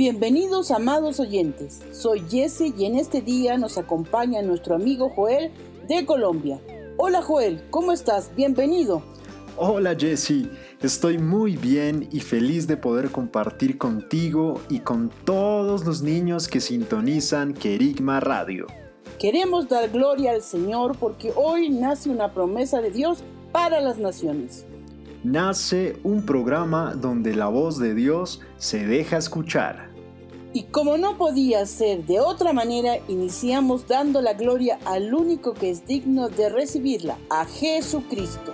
Bienvenidos 0.00 0.70
amados 0.70 1.20
oyentes, 1.20 1.82
soy 1.92 2.22
Jesse 2.26 2.72
y 2.74 2.86
en 2.86 2.96
este 2.96 3.20
día 3.20 3.58
nos 3.58 3.76
acompaña 3.76 4.40
nuestro 4.40 4.74
amigo 4.74 5.10
Joel 5.10 5.50
de 5.88 6.06
Colombia. 6.06 6.58
Hola 6.96 7.20
Joel, 7.20 7.62
¿cómo 7.68 7.92
estás? 7.92 8.34
Bienvenido. 8.34 9.02
Hola 9.58 9.94
Jesse, 9.94 10.48
estoy 10.80 11.18
muy 11.18 11.54
bien 11.54 12.08
y 12.10 12.20
feliz 12.20 12.66
de 12.66 12.78
poder 12.78 13.10
compartir 13.10 13.76
contigo 13.76 14.62
y 14.70 14.78
con 14.78 15.10
todos 15.26 15.84
los 15.84 16.00
niños 16.00 16.48
que 16.48 16.62
sintonizan 16.62 17.52
Kerigma 17.52 18.20
Radio. 18.20 18.68
Queremos 19.18 19.68
dar 19.68 19.90
gloria 19.90 20.30
al 20.30 20.40
Señor 20.40 20.96
porque 20.98 21.30
hoy 21.36 21.68
nace 21.68 22.08
una 22.08 22.32
promesa 22.32 22.80
de 22.80 22.90
Dios 22.90 23.22
para 23.52 23.82
las 23.82 23.98
naciones. 23.98 24.64
Nace 25.22 26.00
un 26.02 26.24
programa 26.24 26.94
donde 26.94 27.34
la 27.34 27.48
voz 27.48 27.78
de 27.78 27.94
Dios 27.94 28.40
se 28.56 28.86
deja 28.86 29.18
escuchar. 29.18 29.89
Y 30.52 30.64
como 30.64 30.96
no 30.96 31.16
podía 31.16 31.64
ser 31.66 32.04
de 32.06 32.18
otra 32.18 32.52
manera, 32.52 32.98
iniciamos 33.06 33.86
dando 33.86 34.20
la 34.20 34.32
gloria 34.32 34.78
al 34.84 35.14
único 35.14 35.54
que 35.54 35.70
es 35.70 35.86
digno 35.86 36.28
de 36.28 36.48
recibirla, 36.48 37.18
a 37.30 37.44
Jesucristo. 37.44 38.52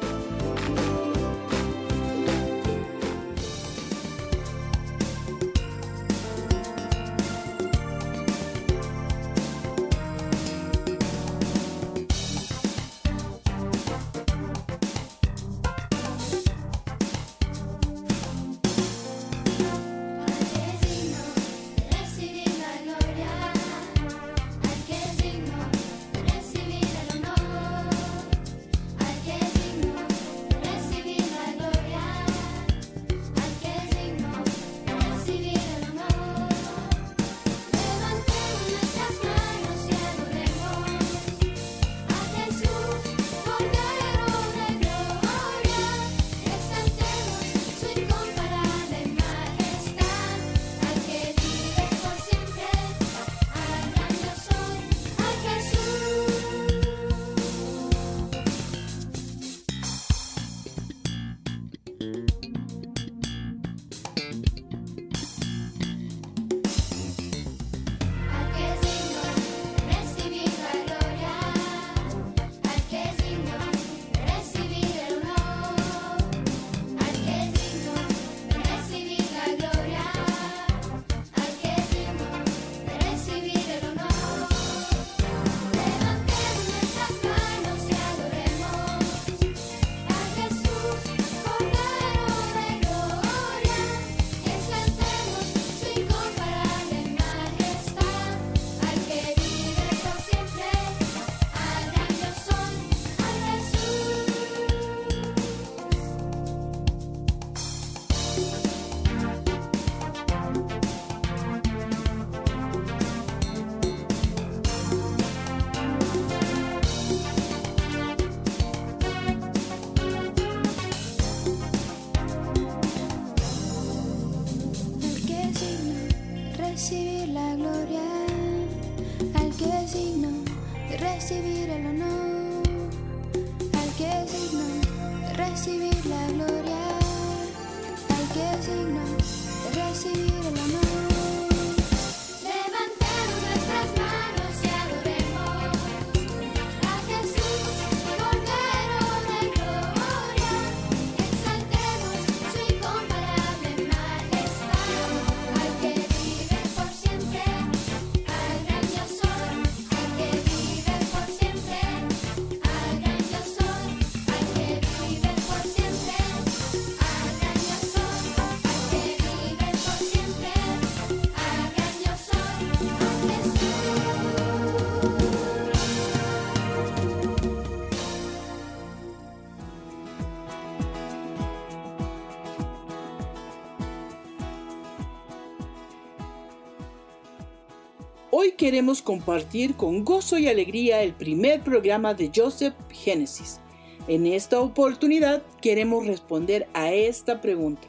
Queremos 188.67 189.01
compartir 189.01 189.77
con 189.77 190.05
gozo 190.05 190.39
y 190.39 190.49
alegría 190.49 191.05
el 191.05 191.13
primer 191.13 191.63
programa 191.63 192.15
de 192.15 192.33
Joseph 192.35 192.75
Genesis. 192.91 193.61
En 194.09 194.27
esta 194.27 194.59
oportunidad 194.59 195.45
queremos 195.63 196.05
responder 196.05 196.67
a 196.75 196.91
esta 196.91 197.41
pregunta. 197.41 197.87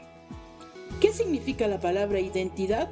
¿Qué 1.02 1.12
significa 1.12 1.68
la 1.68 1.80
palabra 1.80 2.20
identidad? 2.20 2.92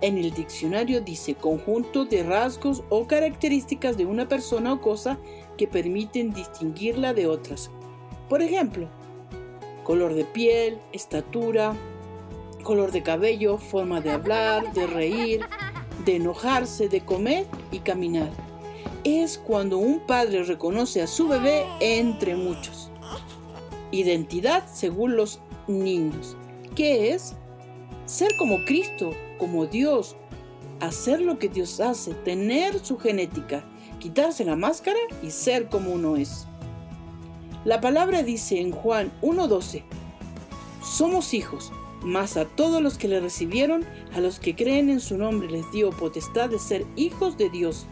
En 0.00 0.16
el 0.16 0.32
diccionario 0.32 1.00
dice 1.00 1.34
conjunto 1.34 2.04
de 2.04 2.22
rasgos 2.22 2.84
o 2.88 3.08
características 3.08 3.96
de 3.96 4.06
una 4.06 4.28
persona 4.28 4.74
o 4.74 4.80
cosa 4.80 5.18
que 5.56 5.66
permiten 5.66 6.32
distinguirla 6.32 7.14
de 7.14 7.26
otras. 7.26 7.68
Por 8.28 8.42
ejemplo, 8.42 8.88
color 9.82 10.14
de 10.14 10.24
piel, 10.24 10.78
estatura, 10.92 11.74
color 12.62 12.92
de 12.92 13.02
cabello, 13.02 13.58
forma 13.58 14.00
de 14.00 14.10
hablar, 14.10 14.72
de 14.72 14.86
reír, 14.86 15.40
de 16.08 16.16
enojarse, 16.16 16.88
de 16.88 17.02
comer 17.02 17.46
y 17.70 17.80
caminar. 17.80 18.30
Es 19.04 19.36
cuando 19.36 19.76
un 19.76 20.00
padre 20.00 20.42
reconoce 20.42 21.02
a 21.02 21.06
su 21.06 21.28
bebé 21.28 21.66
entre 21.80 22.34
muchos. 22.34 22.90
Identidad 23.90 24.66
según 24.72 25.16
los 25.16 25.40
niños. 25.66 26.34
¿Qué 26.74 27.12
es? 27.12 27.34
Ser 28.06 28.30
como 28.38 28.64
Cristo, 28.64 29.10
como 29.38 29.66
Dios, 29.66 30.16
hacer 30.80 31.20
lo 31.20 31.38
que 31.38 31.50
Dios 31.50 31.78
hace, 31.78 32.14
tener 32.14 32.82
su 32.82 32.96
genética, 32.96 33.62
quitarse 33.98 34.46
la 34.46 34.56
máscara 34.56 34.98
y 35.22 35.30
ser 35.30 35.68
como 35.68 35.90
uno 35.90 36.16
es. 36.16 36.46
La 37.66 37.82
palabra 37.82 38.22
dice 38.22 38.58
en 38.58 38.72
Juan 38.72 39.12
1.12, 39.20 39.82
somos 40.82 41.34
hijos, 41.34 41.70
mas 42.02 42.36
a 42.36 42.44
todos 42.44 42.82
los 42.82 42.98
que 42.98 43.08
le 43.08 43.20
recibieron, 43.20 43.84
a 44.14 44.20
los 44.20 44.38
que 44.38 44.54
creen 44.54 44.88
en 44.88 45.00
su 45.00 45.18
nombre 45.18 45.50
les 45.50 45.70
dio 45.72 45.90
potestad 45.90 46.50
de 46.50 46.58
ser 46.58 46.86
hijos 46.96 47.36
de 47.36 47.50
Dios, 47.50 47.86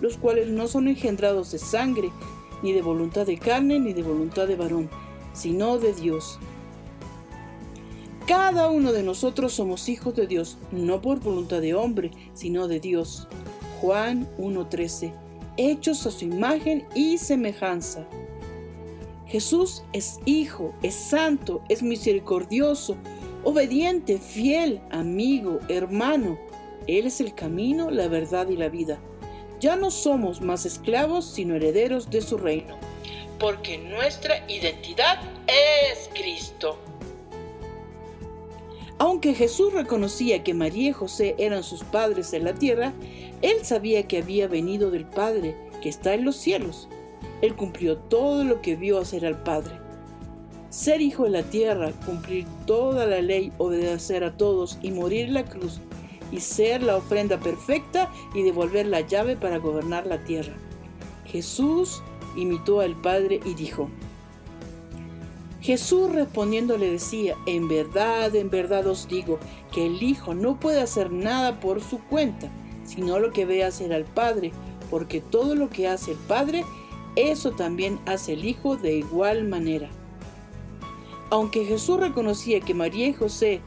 los 0.00 0.16
cuales 0.16 0.48
no 0.48 0.68
son 0.68 0.88
engendrados 0.88 1.50
de 1.52 1.58
sangre, 1.58 2.10
ni 2.62 2.72
de 2.72 2.82
voluntad 2.82 3.26
de 3.26 3.38
carne, 3.38 3.78
ni 3.78 3.92
de 3.92 4.02
voluntad 4.02 4.46
de 4.46 4.56
varón, 4.56 4.90
sino 5.32 5.78
de 5.78 5.92
Dios. 5.94 6.38
Cada 8.26 8.68
uno 8.68 8.92
de 8.92 9.02
nosotros 9.02 9.54
somos 9.54 9.88
hijos 9.88 10.14
de 10.14 10.26
Dios, 10.26 10.58
no 10.70 11.00
por 11.00 11.20
voluntad 11.20 11.60
de 11.60 11.74
hombre, 11.74 12.10
sino 12.34 12.68
de 12.68 12.78
Dios. 12.78 13.26
Juan 13.80 14.28
1.13, 14.38 15.12
hechos 15.56 16.06
a 16.06 16.10
su 16.10 16.24
imagen 16.24 16.84
y 16.94 17.16
semejanza. 17.16 18.06
Jesús 19.26 19.82
es 19.92 20.18
hijo, 20.24 20.74
es 20.82 20.94
santo, 20.94 21.62
es 21.68 21.82
misericordioso, 21.82 22.96
obediente, 23.44 24.18
fiel, 24.18 24.80
amigo, 24.90 25.60
hermano. 25.68 26.38
Él 26.86 27.06
es 27.06 27.20
el 27.20 27.34
camino, 27.34 27.90
la 27.90 28.08
verdad 28.08 28.48
y 28.48 28.56
la 28.56 28.68
vida. 28.68 28.98
Ya 29.60 29.76
no 29.76 29.90
somos 29.90 30.40
más 30.40 30.66
esclavos, 30.66 31.26
sino 31.26 31.56
herederos 31.56 32.10
de 32.10 32.20
su 32.20 32.38
reino, 32.38 32.76
porque 33.38 33.78
nuestra 33.78 34.44
identidad 34.48 35.20
es 35.46 36.08
Cristo. 36.14 36.78
Aunque 38.98 39.34
Jesús 39.34 39.72
reconocía 39.72 40.42
que 40.42 40.54
María 40.54 40.90
y 40.90 40.92
José 40.92 41.36
eran 41.38 41.62
sus 41.62 41.84
padres 41.84 42.32
en 42.32 42.44
la 42.44 42.54
tierra, 42.54 42.92
él 43.42 43.64
sabía 43.64 44.08
que 44.08 44.18
había 44.18 44.48
venido 44.48 44.90
del 44.90 45.06
Padre 45.06 45.56
que 45.80 45.88
está 45.88 46.14
en 46.14 46.24
los 46.24 46.36
cielos. 46.36 46.88
Él 47.40 47.54
cumplió 47.54 47.96
todo 47.98 48.42
lo 48.42 48.60
que 48.60 48.74
vio 48.74 48.98
hacer 48.98 49.24
al 49.24 49.42
Padre. 49.44 49.78
Ser 50.70 51.00
hijo 51.00 51.24
de 51.24 51.30
la 51.30 51.42
tierra, 51.44 51.92
cumplir 52.04 52.46
toda 52.66 53.06
la 53.06 53.22
ley, 53.22 53.52
obedecer 53.56 54.22
a 54.22 54.36
todos 54.36 54.78
y 54.82 54.90
morir 54.90 55.28
en 55.28 55.34
la 55.34 55.44
cruz, 55.44 55.80
y 56.30 56.40
ser 56.40 56.82
la 56.82 56.96
ofrenda 56.96 57.38
perfecta 57.38 58.10
y 58.34 58.42
devolver 58.42 58.86
la 58.86 59.00
llave 59.00 59.36
para 59.36 59.58
gobernar 59.58 60.06
la 60.06 60.22
tierra. 60.24 60.54
Jesús 61.24 62.02
imitó 62.36 62.80
al 62.80 63.00
Padre 63.00 63.40
y 63.44 63.54
dijo, 63.54 63.88
Jesús 65.60 66.12
respondiendo 66.12 66.78
le 66.78 66.90
decía, 66.90 67.34
en 67.46 67.66
verdad, 67.68 68.34
en 68.34 68.48
verdad 68.50 68.86
os 68.86 69.08
digo, 69.08 69.38
que 69.72 69.86
el 69.86 70.02
Hijo 70.02 70.34
no 70.34 70.60
puede 70.60 70.80
hacer 70.80 71.10
nada 71.10 71.60
por 71.60 71.82
su 71.82 71.98
cuenta, 71.98 72.48
sino 72.84 73.18
lo 73.18 73.32
que 73.32 73.44
ve 73.44 73.64
hacer 73.64 73.92
al 73.92 74.04
Padre, 74.04 74.52
porque 74.90 75.20
todo 75.20 75.54
lo 75.54 75.68
que 75.68 75.88
hace 75.88 76.12
el 76.12 76.18
Padre, 76.18 76.64
eso 77.16 77.52
también 77.52 77.98
hace 78.06 78.34
el 78.34 78.44
Hijo 78.44 78.76
de 78.76 78.96
igual 78.96 79.48
manera. 79.48 79.90
Aunque 81.30 81.64
Jesús 81.64 82.00
reconocía 82.00 82.60
que 82.60 82.74
María 82.74 83.08
y 83.08 83.12
José 83.12 83.60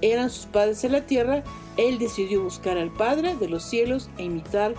eran 0.00 0.30
sus 0.30 0.46
padres 0.46 0.82
en 0.84 0.92
la 0.92 1.06
tierra, 1.06 1.44
él 1.76 1.98
decidió 1.98 2.42
buscar 2.42 2.78
al 2.78 2.90
Padre 2.90 3.36
de 3.36 3.48
los 3.48 3.62
cielos 3.62 4.10
e 4.18 4.24
imitar 4.24 4.74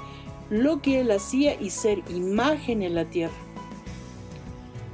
lo 0.50 0.82
que 0.82 1.00
él 1.00 1.12
hacía 1.12 1.60
y 1.60 1.70
ser 1.70 2.04
imagen 2.10 2.84
en 2.84 2.96
la 2.96 3.06
tierra. 3.06 3.34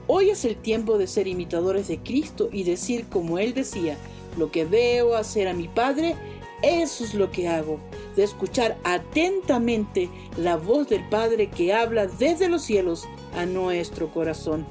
Hoy 0.08 0.32
es 0.32 0.44
el 0.44 0.56
tiempo 0.56 0.98
de 0.98 1.08
ser 1.08 1.28
imitadores 1.28 1.88
de 1.88 2.00
Cristo 2.00 2.50
y 2.52 2.64
decir 2.64 3.06
como 3.10 3.38
Él 3.38 3.54
decía, 3.54 3.96
lo 4.38 4.52
que 4.52 4.66
veo 4.66 5.16
hacer 5.16 5.48
a 5.48 5.54
mi 5.54 5.68
Padre, 5.68 6.16
eso 6.64 7.04
es 7.04 7.14
lo 7.14 7.30
que 7.32 7.48
hago, 7.48 7.80
de 8.16 8.24
escuchar 8.24 8.78
atentamente 8.84 10.10
la 10.36 10.58
voz 10.58 10.90
del 10.90 11.08
Padre 11.10 11.50
que 11.50 11.74
habla 11.74 12.08
desde 12.08 12.50
los 12.50 12.64
cielos 12.64 13.08
a 13.36 13.46
nuestro 13.46 14.12
corazón. 14.12 14.66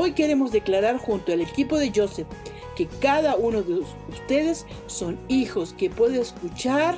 Hoy 0.00 0.12
queremos 0.12 0.52
declarar 0.52 0.96
junto 0.96 1.32
al 1.32 1.40
equipo 1.40 1.76
de 1.76 1.90
Joseph 1.92 2.28
que 2.76 2.86
cada 2.86 3.34
uno 3.34 3.62
de 3.62 3.80
ustedes 4.08 4.64
son 4.86 5.18
hijos 5.26 5.72
que 5.72 5.90
puede 5.90 6.20
escuchar 6.20 6.94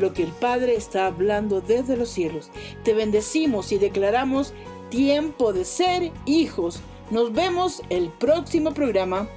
lo 0.00 0.12
que 0.12 0.24
el 0.24 0.32
Padre 0.32 0.74
está 0.74 1.06
hablando 1.06 1.60
desde 1.60 1.96
los 1.96 2.08
cielos. 2.08 2.50
Te 2.82 2.94
bendecimos 2.94 3.70
y 3.70 3.78
declaramos 3.78 4.54
tiempo 4.90 5.52
de 5.52 5.64
ser 5.64 6.10
hijos 6.26 6.80
nos 7.12 7.32
vemos 7.32 7.80
el 7.90 8.08
próximo 8.08 8.74
programa. 8.74 9.28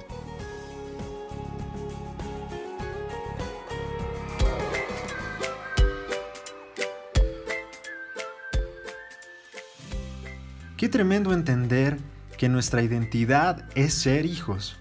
Qué 10.76 10.88
tremendo 10.88 11.32
entender 11.32 12.15
que 12.36 12.48
nuestra 12.48 12.82
identidad 12.82 13.64
es 13.74 13.94
ser 13.94 14.26
hijos. 14.26 14.76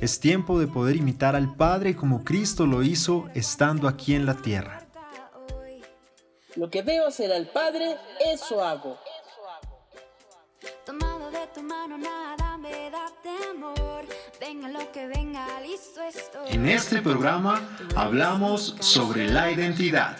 Es 0.00 0.20
tiempo 0.20 0.58
de 0.58 0.66
poder 0.66 0.96
imitar 0.96 1.36
al 1.36 1.54
Padre 1.54 1.94
como 1.94 2.24
Cristo 2.24 2.66
lo 2.66 2.82
hizo 2.82 3.28
estando 3.34 3.88
aquí 3.88 4.14
en 4.14 4.26
la 4.26 4.34
tierra. 4.34 4.86
Lo 6.56 6.68
que 6.70 6.82
veo 6.82 7.06
hacer 7.06 7.32
al 7.32 7.46
Padre, 7.46 7.96
eso 8.34 8.64
hago 8.64 8.98
tu 11.54 11.62
mano 11.62 11.98
nada 11.98 12.56
me 12.58 12.90
da 12.90 13.06
temor. 13.22 14.04
Venga 14.40 14.68
lo 14.68 14.92
que 14.92 15.06
venga, 15.06 15.46
listo 15.60 16.00
estoy. 16.02 16.48
En 16.48 16.68
este 16.68 17.02
programa 17.02 17.60
hablamos 17.96 18.76
sobre 18.80 19.28
la 19.28 19.50
identidad. 19.50 20.16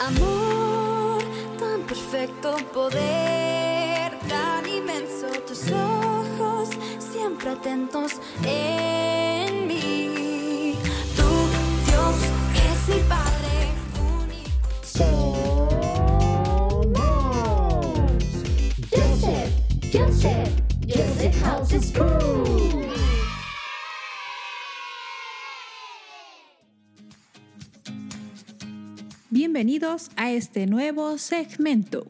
Amor, 0.00 1.22
tan 1.58 1.82
perfecto 1.82 2.56
poder, 2.72 3.51
siempre 7.42 7.50
atentos 7.50 8.12
en 8.44 9.66
mí. 9.66 10.74
Tú, 11.16 11.22
Dios, 11.86 12.16
es 12.54 12.88
mi 12.88 13.02
Padre 13.08 13.72
único. 13.98 14.88
Bienvenidos 29.30 30.10
a 30.16 30.30
este 30.30 30.66
nuevo 30.66 31.18
segmento. 31.18 32.06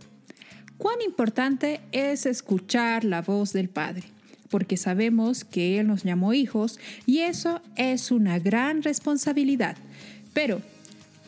Cuán 0.77 1.01
importante 1.01 1.81
es 1.93 2.27
escuchar 2.27 3.05
la 3.05 3.23
voz 3.23 3.53
del 3.53 3.69
Padre, 3.69 4.03
porque 4.53 4.77
sabemos 4.77 5.45
que 5.45 5.81
Él 5.81 5.87
nos 5.87 6.05
llamó 6.05 6.35
hijos 6.35 6.79
y 7.07 7.21
eso 7.21 7.63
es 7.75 8.11
una 8.11 8.39
gran 8.39 8.83
responsabilidad. 8.83 9.79
Pero, 10.35 10.61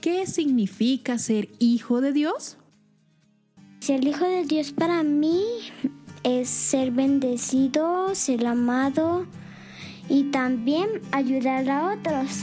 ¿qué 0.03 0.27
significa 0.27 1.19
ser 1.19 1.49
hijo 1.59 2.03
de 2.03 2.13
Dios? 2.13 2.59
Ser 3.81 4.05
hijo 4.07 4.27
de 4.27 4.45
Dios 4.45 4.73
para 4.73 5.03
mí 5.03 5.43
es 6.23 6.51
ser 6.51 6.91
bendecido, 6.91 8.15
ser 8.15 8.47
amado 8.47 9.27
y 10.11 10.25
también 10.25 10.89
ayudar 11.11 11.71
a 11.71 11.95
otros. 11.95 12.43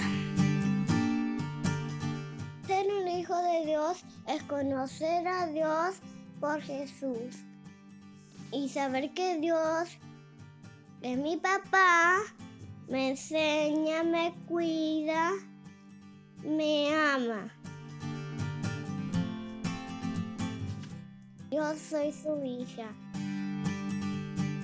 Ser 2.66 2.88
un 2.92 3.08
hijo 3.08 3.36
de 3.36 3.66
Dios 3.68 4.04
es 4.28 4.42
conocer 4.44 5.28
a 5.28 5.46
Dios 5.46 5.98
por 6.40 6.60
Jesús 6.60 7.38
y 8.52 8.68
saber 8.70 9.12
que 9.12 9.38
Dios 9.38 9.90
es 11.02 11.18
mi 11.18 11.38
papá, 11.38 12.18
me 12.88 13.10
enseña, 13.10 14.04
me 14.04 14.34
cuida, 14.48 15.32
me 16.44 16.94
ama. 16.94 17.52
Yo 21.50 21.74
soy 21.76 22.12
su 22.12 22.44
hija. 22.46 22.88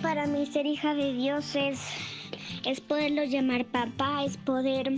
Para 0.02 0.28
mí 0.28 0.46
ser 0.46 0.66
hija 0.66 0.94
de 0.94 1.14
Dios 1.14 1.56
es, 1.56 1.80
es 2.66 2.80
poderlo 2.82 3.24
llamar 3.24 3.66
papá, 3.66 4.24
es 4.24 4.38
poder 4.38 4.92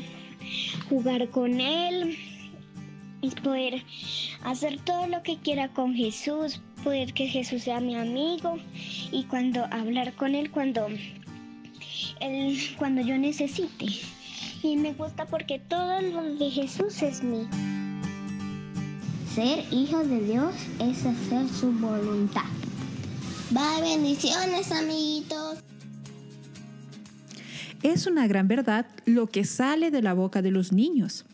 jugar 0.90 1.30
con 1.30 1.62
Él, 1.62 2.18
es 3.22 3.34
poder 3.36 3.84
hacer 4.44 4.80
todo 4.82 5.08
lo 5.08 5.24
que 5.24 5.38
quiera 5.38 5.70
con 5.70 5.96
Jesús, 5.96 6.62
poder 6.84 7.14
que 7.14 7.28
Jesús 7.28 7.64
sea 7.64 7.80
mi 7.80 7.96
amigo 7.96 8.58
y 9.12 9.24
cuando 9.26 9.66
hablar 9.72 10.14
con 10.14 10.36
Él 10.36 10.52
cuando, 10.52 10.88
cuando 12.78 13.02
yo 13.02 13.18
necesite. 13.18 13.86
Y 14.62 14.76
me 14.76 14.94
gusta 14.94 15.26
porque 15.26 15.60
todo 15.60 16.02
lo 16.02 16.36
de 16.36 16.50
Jesús 16.50 17.02
es 17.02 17.24
mío. 17.24 17.48
Ser 19.34 19.64
hijo 19.72 20.04
de 20.04 20.22
Dios 20.22 20.54
es 20.80 21.06
hacer 21.06 21.48
su 21.48 21.72
voluntad. 21.72 22.44
Bye, 23.52 23.82
bendiciones, 23.82 24.72
amiguitos. 24.72 25.60
Es 27.82 28.08
una 28.08 28.28
gran 28.28 28.48
verdad 28.48 28.86
lo 29.06 29.28
que 29.28 29.46
sale 29.46 29.92
de 29.92 30.02
la 30.02 30.14
boca 30.14 30.42
de 30.42 30.52
los 30.52 30.74
niños. 30.74 31.26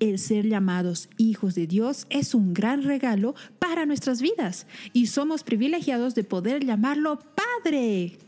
El 0.00 0.18
ser 0.18 0.48
llamados 0.48 1.08
hijos 1.16 1.54
de 1.54 1.66
Dios 1.66 2.06
es 2.10 2.34
un 2.34 2.52
gran 2.52 2.82
regalo 2.82 3.34
para 3.60 3.86
nuestras 3.86 4.20
vidas 4.20 4.66
y 4.92 5.06
somos 5.06 5.44
privilegiados 5.44 6.14
de 6.14 6.24
poder 6.24 6.64
llamarlo 6.64 7.20
Padre. 7.62 8.18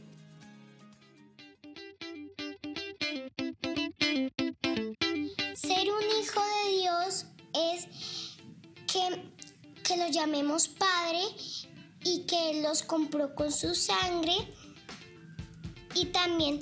Es 7.74 7.86
que, 8.86 9.30
que 9.82 9.96
lo 9.96 10.08
llamemos 10.08 10.68
Padre 10.68 11.20
y 12.04 12.20
que 12.20 12.62
los 12.62 12.82
compró 12.82 13.34
con 13.34 13.50
su 13.50 13.74
sangre. 13.74 14.34
Y 15.94 16.06
también 16.06 16.60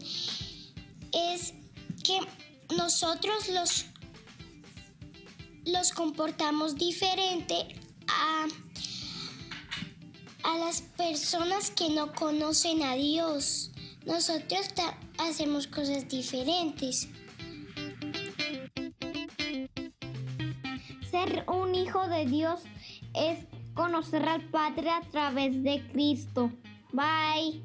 es 1.13 1.53
que 2.03 2.21
nosotros 2.77 3.49
los, 3.49 3.87
los 5.65 5.93
comportamos 5.93 6.77
diferente 6.77 7.55
a, 8.09 8.47
a 10.45 10.59
las 10.59 10.83
personas 10.83 11.71
que 11.71 11.91
no 11.91 12.13
conocen 12.13 12.83
a 12.83 12.95
Dios. 12.95 13.71
Nosotros 14.07 14.67
hacemos 15.19 15.67
cosas 15.67 16.09
diferentes. 16.09 17.09
Ser 21.25 21.45
un 21.49 21.75
hijo 21.75 22.07
de 22.07 22.27
Dios 22.27 22.61
es 23.15 23.39
conocer 23.73 24.29
al 24.29 24.43
Padre 24.43 24.91
a 24.91 25.01
través 25.11 25.63
de 25.63 25.83
Cristo. 25.91 26.53
Bye. 26.93 27.63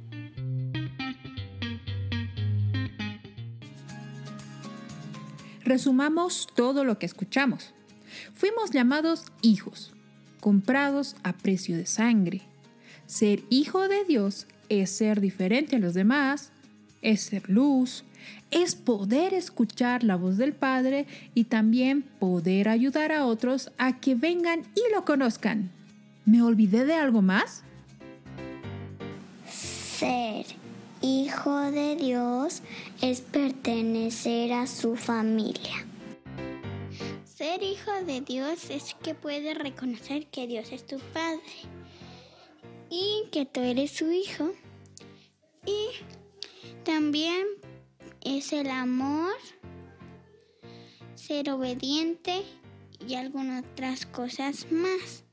Resumamos 5.65 6.47
todo 6.55 6.85
lo 6.85 6.99
que 6.99 7.05
escuchamos. 7.05 7.73
Fuimos 8.33 8.71
llamados 8.71 9.25
hijos, 9.41 9.93
comprados 10.39 11.17
a 11.23 11.33
precio 11.33 11.75
de 11.75 11.85
sangre. 11.85 12.41
Ser 13.07 13.43
hijo 13.49 13.89
de 13.89 14.05
Dios 14.05 14.47
es 14.69 14.89
ser 14.89 15.19
diferente 15.19 15.75
a 15.75 15.79
los 15.79 15.93
demás, 15.93 16.51
es 17.01 17.21
ser 17.21 17.49
luz, 17.49 18.05
es 18.51 18.75
poder 18.75 19.33
escuchar 19.33 20.03
la 20.03 20.15
voz 20.15 20.37
del 20.37 20.53
Padre 20.53 21.05
y 21.35 21.45
también 21.45 22.01
poder 22.01 22.69
ayudar 22.69 23.11
a 23.11 23.25
otros 23.25 23.71
a 23.77 23.99
que 23.99 24.15
vengan 24.15 24.61
y 24.75 24.93
lo 24.93 25.05
conozcan. 25.05 25.71
¿Me 26.25 26.41
olvidé 26.41 26.85
de 26.85 26.93
algo 26.93 27.21
más? 27.21 27.63
Ser 29.47 30.45
hijo 31.01 31.59
de 31.71 31.95
Dios 31.95 32.61
es 33.01 33.21
pertenecer 33.21 34.53
a 34.53 34.67
su 34.67 34.95
familia. 34.95 35.85
Ser 37.25 37.63
hijo 37.63 37.91
de 38.05 38.21
Dios 38.21 38.69
es 38.69 38.95
que 39.01 39.15
puedes 39.15 39.57
reconocer 39.57 40.27
que 40.27 40.45
Dios 40.45 40.71
es 40.71 40.85
tu 40.85 40.99
Padre 41.13 41.41
y 42.89 43.23
que 43.31 43.45
tú 43.45 43.61
eres 43.61 43.91
su 43.91 44.11
hijo. 44.11 44.51
Y 45.65 45.87
también 46.83 47.45
es 48.21 48.53
el 48.53 48.69
amor, 48.69 49.33
ser 51.15 51.49
obediente 51.51 52.43
y 53.05 53.15
algunas 53.15 53.63
otras 53.63 54.05
cosas 54.05 54.67
más. 54.71 55.23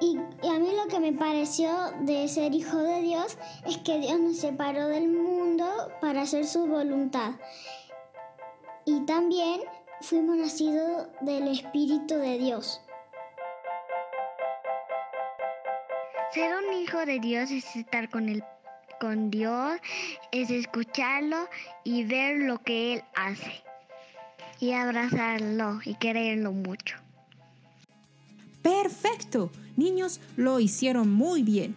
Y, 0.00 0.18
y 0.42 0.48
a 0.48 0.58
mí 0.58 0.68
lo 0.76 0.88
que 0.88 1.00
me 1.00 1.12
pareció 1.12 1.70
de 2.00 2.28
ser 2.28 2.54
hijo 2.54 2.76
de 2.76 3.00
Dios 3.02 3.38
es 3.66 3.78
que 3.78 3.98
Dios 3.98 4.20
nos 4.20 4.36
separó 4.36 4.88
del 4.88 5.08
mundo 5.08 5.66
para 6.00 6.22
hacer 6.22 6.46
su 6.46 6.66
voluntad. 6.66 7.32
Y 8.84 9.00
también 9.06 9.62
fuimos 10.00 10.36
nacidos 10.36 11.08
del 11.22 11.48
Espíritu 11.48 12.14
de 12.14 12.38
Dios. 12.38 12.80
Ser 16.36 16.52
un 16.54 16.82
hijo 16.82 17.06
de 17.06 17.18
Dios 17.18 17.50
es 17.50 17.64
estar 17.76 18.10
con, 18.10 18.28
el, 18.28 18.44
con 19.00 19.30
Dios, 19.30 19.78
es 20.32 20.50
escucharlo 20.50 21.48
y 21.82 22.04
ver 22.04 22.42
lo 22.42 22.58
que 22.58 22.92
Él 22.92 23.02
hace. 23.14 23.62
Y 24.60 24.72
abrazarlo 24.72 25.80
y 25.82 25.94
quererlo 25.94 26.52
mucho. 26.52 26.96
Perfecto. 28.60 29.50
Niños, 29.78 30.20
lo 30.36 30.60
hicieron 30.60 31.10
muy 31.10 31.42
bien. 31.42 31.74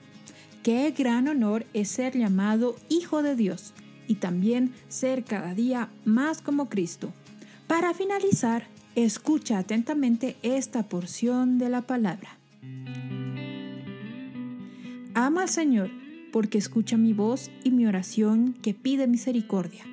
Qué 0.62 0.92
gran 0.92 1.30
honor 1.30 1.66
es 1.74 1.88
ser 1.88 2.18
llamado 2.18 2.76
Hijo 2.90 3.24
de 3.24 3.38
Dios 3.38 3.74
y 4.10 4.16
también 4.16 4.76
ser 4.90 5.24
cada 5.24 5.54
día 5.54 5.88
más 6.04 6.42
como 6.42 6.68
Cristo. 6.68 7.14
Para 7.66 7.94
finalizar, 7.94 8.68
escucha 8.96 9.60
atentamente 9.60 10.36
esta 10.42 10.84
porción 10.84 11.60
de 11.60 11.70
la 11.70 11.84
palabra. 11.84 12.38
Ama 15.26 15.42
al 15.42 15.50
Señor 15.50 15.92
porque 16.32 16.58
escucha 16.58 16.96
mi 16.96 17.12
voz 17.12 17.52
y 17.66 17.72
mi 17.72 17.86
oración 17.86 18.54
que 18.62 18.74
pide 18.74 19.06
misericordia. 19.06 19.84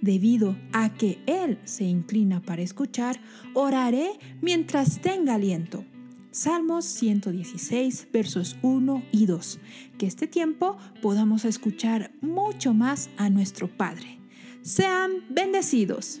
Debido 0.00 0.56
a 0.72 0.94
que 0.94 1.18
Él 1.26 1.58
se 1.64 1.82
inclina 1.82 2.40
para 2.40 2.62
escuchar, 2.62 3.20
oraré 3.54 4.10
mientras 4.40 5.00
tenga 5.00 5.34
aliento. 5.34 5.84
Salmos 6.30 6.84
116, 6.84 8.06
versos 8.12 8.56
1 8.62 9.02
y 9.10 9.26
2. 9.26 9.58
Que 9.98 10.06
este 10.06 10.28
tiempo 10.28 10.76
podamos 11.02 11.44
escuchar 11.44 12.12
mucho 12.20 12.72
más 12.72 13.10
a 13.16 13.30
nuestro 13.30 13.66
Padre. 13.66 14.20
Sean 14.62 15.24
bendecidos. 15.28 16.20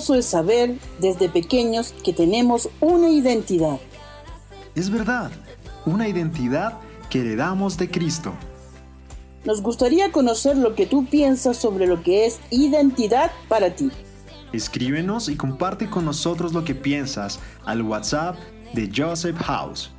Hermoso 0.00 0.14
es 0.14 0.24
saber 0.24 0.78
desde 0.98 1.28
pequeños 1.28 1.94
que 2.02 2.12
tenemos 2.14 2.70
una 2.80 3.10
identidad. 3.10 3.78
Es 4.74 4.88
verdad, 4.88 5.30
una 5.84 6.08
identidad 6.08 6.78
que 7.10 7.20
heredamos 7.20 7.76
de 7.76 7.90
Cristo. 7.90 8.32
Nos 9.44 9.62
gustaría 9.62 10.10
conocer 10.10 10.56
lo 10.56 10.74
que 10.74 10.86
tú 10.86 11.04
piensas 11.06 11.58
sobre 11.58 11.86
lo 11.86 12.02
que 12.02 12.26
es 12.26 12.40
identidad 12.50 13.30
para 13.48 13.74
ti. 13.74 13.90
Escríbenos 14.52 15.28
y 15.28 15.36
comparte 15.36 15.88
con 15.88 16.06
nosotros 16.06 16.54
lo 16.54 16.64
que 16.64 16.74
piensas 16.74 17.38
al 17.66 17.82
WhatsApp 17.82 18.36
de 18.72 18.90
Joseph 18.94 19.36
House. 19.38 19.90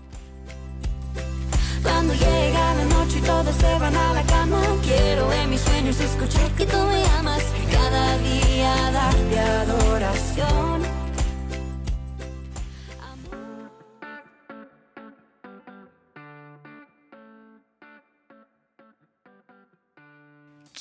Cuando 1.83 2.13
llega 2.13 2.75
la 2.75 2.85
noche 2.85 3.19
y 3.19 3.21
todos 3.21 3.55
se 3.55 3.79
van 3.79 3.95
a 3.95 4.13
la 4.13 4.23
cama, 4.23 4.61
quiero 4.83 5.31
en 5.33 5.49
mis 5.49 5.61
sueños 5.61 5.99
escuchar 5.99 6.51
que 6.51 6.65
tú 6.65 6.77
me 6.77 7.03
amas 7.19 7.43
y 7.61 7.71
cada 7.71 8.17
día 8.19 8.91
darte 8.91 9.39
adoración. 9.39 10.81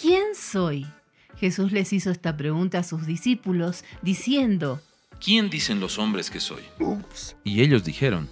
¿Quién 0.01 0.35
soy? 0.35 0.87
Jesús 1.37 1.73
les 1.73 1.93
hizo 1.93 2.11
esta 2.11 2.37
pregunta 2.37 2.79
a 2.79 2.83
sus 2.83 3.07
discípulos 3.07 3.85
diciendo, 4.03 4.81
¿Quién 5.23 5.51
dicen 5.51 5.81
los 5.81 5.99
hombres 5.99 6.31
que 6.31 6.41
soy? 6.41 6.63
Y 7.45 7.63
ellos 7.63 7.85
dijeron, 7.85 8.29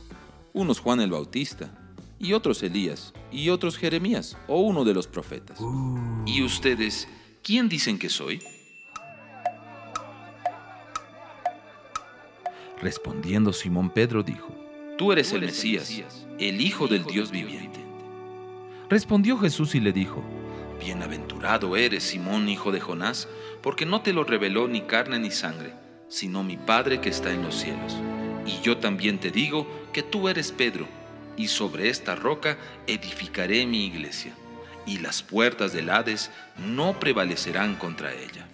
unos 0.55 0.81
Juan 0.81 1.01
el 1.01 1.11
Bautista, 1.11 1.71
y 2.18 2.33
otros 2.33 2.62
Elías, 2.62 3.12
y 3.31 3.50
otros 3.50 3.76
Jeremías, 3.76 4.37
o 4.46 4.61
uno 4.61 4.85
de 4.85 4.94
los 4.94 5.07
profetas. 5.07 5.59
¿Y 6.26 6.42
ustedes, 6.42 7.09
quién 7.42 7.68
dicen 7.68 7.98
que 7.98 8.09
soy? 8.09 8.42
Respondiendo 12.81 13.52
Simón 13.52 13.90
Pedro 13.90 14.22
dijo, 14.22 14.54
Tú 14.96 15.12
eres 15.12 15.33
el 15.33 15.42
Mesías, 15.42 15.92
el 16.38 16.61
Hijo 16.61 16.88
del 16.88 17.04
Dios 17.04 17.31
viviente. 17.31 17.81
Respondió 18.88 19.38
Jesús 19.38 19.74
y 19.74 19.81
le 19.81 19.92
dijo, 19.92 20.22
Bienaventurado 20.81 21.76
eres, 21.76 22.04
Simón, 22.04 22.48
hijo 22.48 22.70
de 22.70 22.81
Jonás, 22.81 23.28
porque 23.62 23.85
no 23.85 24.00
te 24.02 24.12
lo 24.12 24.24
reveló 24.24 24.68
ni 24.68 24.83
carne 24.83 25.18
ni 25.18 25.31
sangre, 25.31 25.72
sino 26.09 26.44
mi 26.44 26.57
Padre 26.57 27.00
que 27.00 27.09
está 27.09 27.33
en 27.33 27.42
los 27.42 27.57
cielos. 27.57 27.96
Y 28.46 28.62
yo 28.62 28.78
también 28.78 29.18
te 29.18 29.31
digo 29.31 29.66
que 29.92 30.02
tú 30.02 30.28
eres 30.28 30.52
Pedro, 30.52 30.87
y 31.38 31.48
sobre 31.48 31.88
esta 31.88 32.14
roca 32.16 32.59
edificaré 32.87 33.64
mi 33.64 33.87
iglesia, 33.87 34.33
y 34.85 34.98
las 34.98 35.22
puertas 35.22 35.72
del 35.72 35.88
Hades 35.88 36.31
no 36.59 36.98
prevalecerán 36.98 37.77
contra 37.77 38.12
ella. 38.12 38.46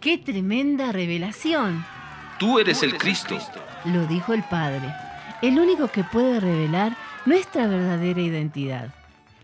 ¡Qué 0.00 0.16
tremenda 0.16 0.92
revelación! 0.92 1.84
Tú 2.38 2.60
eres 2.60 2.84
el 2.84 2.96
Cristo. 2.96 3.36
Lo 3.84 4.06
dijo 4.06 4.32
el 4.32 4.44
Padre, 4.44 4.94
el 5.42 5.58
único 5.58 5.88
que 5.88 6.04
puede 6.04 6.38
revelar 6.38 6.96
nuestra 7.26 7.66
verdadera 7.66 8.20
identidad. 8.20 8.94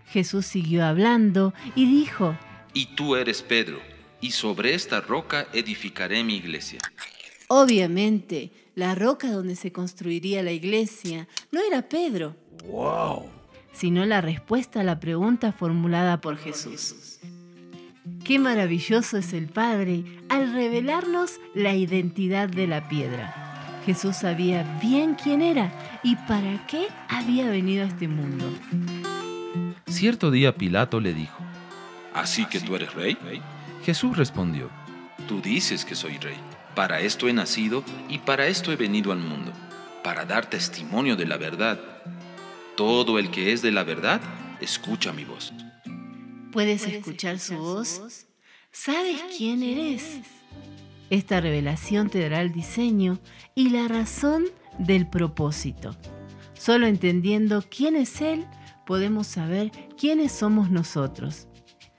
Jesús 0.07 0.47
siguió 0.47 0.87
hablando 0.87 1.53
y 1.75 1.87
dijo, 1.87 2.37
Y 2.73 2.95
tú 2.95 3.17
eres 3.17 3.43
Pedro, 3.43 3.81
y 4.21 4.31
sobre 4.31 4.75
esta 4.75 5.01
roca 5.01 5.49
edificaré 5.53 6.23
mi 6.23 6.37
iglesia. 6.37 6.79
Obviamente, 7.61 8.51
la 8.75 8.95
roca 8.95 9.31
donde 9.31 9.57
se 9.57 9.73
construiría 9.73 10.43
la 10.43 10.53
iglesia 10.53 11.29
no 11.53 11.61
era 11.61 11.89
Pedro, 11.89 12.37
¡Wow! 12.71 13.27
sino 13.73 14.05
la 14.07 14.21
respuesta 14.21 14.81
a 14.81 14.85
la 14.85 15.01
pregunta 15.01 15.53
formulada 15.53 16.21
por 16.21 16.37
Jesús. 16.37 17.19
Qué 18.25 18.39
maravilloso 18.39 19.19
es 19.19 19.33
el 19.33 19.49
Padre 19.49 20.05
al 20.29 20.53
revelarnos 20.53 21.41
la 21.55 21.75
identidad 21.75 22.49
de 22.49 22.67
la 22.67 22.89
piedra. 22.89 23.81
Jesús 23.85 24.17
sabía 24.17 24.79
bien 24.81 25.15
quién 25.15 25.43
era 25.43 26.01
y 26.03 26.17
para 26.17 26.67
qué 26.67 26.87
había 27.09 27.51
venido 27.51 27.85
a 27.85 27.89
este 27.89 28.09
mundo. 28.09 28.47
Cierto 29.87 30.31
día 30.31 30.55
Pilato 30.55 31.01
le 31.01 31.13
dijo, 31.13 31.39
¿Así 32.15 32.47
que 32.47 32.61
tú 32.61 32.77
eres 32.77 32.95
rey? 32.95 33.17
Jesús 33.85 34.17
respondió, 34.17 34.71
Tú 35.29 35.41
dices 35.41 35.85
que 35.85 35.95
soy 35.95 36.19
rey. 36.19 36.37
Para 36.75 37.01
esto 37.01 37.29
he 37.29 37.33
nacido 37.33 37.85
y 38.09 38.19
para 38.19 38.49
esto 38.49 38.73
he 38.73 38.77
venido 38.77 39.13
al 39.13 39.19
mundo, 39.19 39.53
para 40.03 40.25
dar 40.25 40.51
testimonio 40.51 41.15
de 41.15 41.27
la 41.27 41.37
verdad. 41.37 41.79
Todo 42.77 43.19
el 43.21 43.31
que 43.31 43.53
es 43.53 43.63
de 43.63 43.71
la 43.71 43.85
verdad, 43.85 44.21
escucha 44.61 45.13
mi 45.13 45.25
voz. 45.25 45.53
¿Puedes 46.51 46.87
escuchar 46.87 47.39
su 47.39 47.57
voz? 47.57 48.27
¿Sabes 48.73 49.23
quién 49.37 49.63
eres? 49.63 50.19
Esta 51.11 51.41
revelación 51.41 52.11
te 52.11 52.21
dará 52.21 52.41
el 52.41 52.53
diseño 52.53 53.21
y 53.55 53.71
la 53.71 53.87
razón 53.87 54.45
del 54.79 55.09
propósito. 55.09 55.97
Solo 56.55 56.89
entendiendo 56.89 57.63
quién 57.71 57.95
es 57.95 58.21
Él, 58.21 58.47
podemos 58.85 59.29
saber 59.29 59.71
quiénes 59.97 60.33
somos 60.33 60.71
nosotros. 60.71 61.47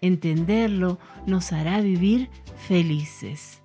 Entenderlo 0.01 0.99
nos 1.25 1.53
hará 1.53 1.79
vivir 1.79 2.29
felices. 2.67 3.61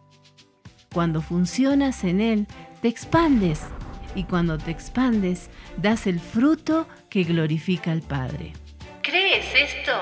Cuando 0.92 1.22
funcionas 1.22 2.02
en 2.02 2.20
Él, 2.20 2.46
te 2.82 2.88
expandes 2.88 3.60
y 4.16 4.24
cuando 4.24 4.58
te 4.58 4.72
expandes, 4.72 5.48
das 5.76 6.08
el 6.08 6.18
fruto 6.18 6.88
que 7.08 7.22
glorifica 7.22 7.92
al 7.92 8.02
Padre. 8.02 8.54
¿Crees 9.00 9.46
esto? 9.54 9.92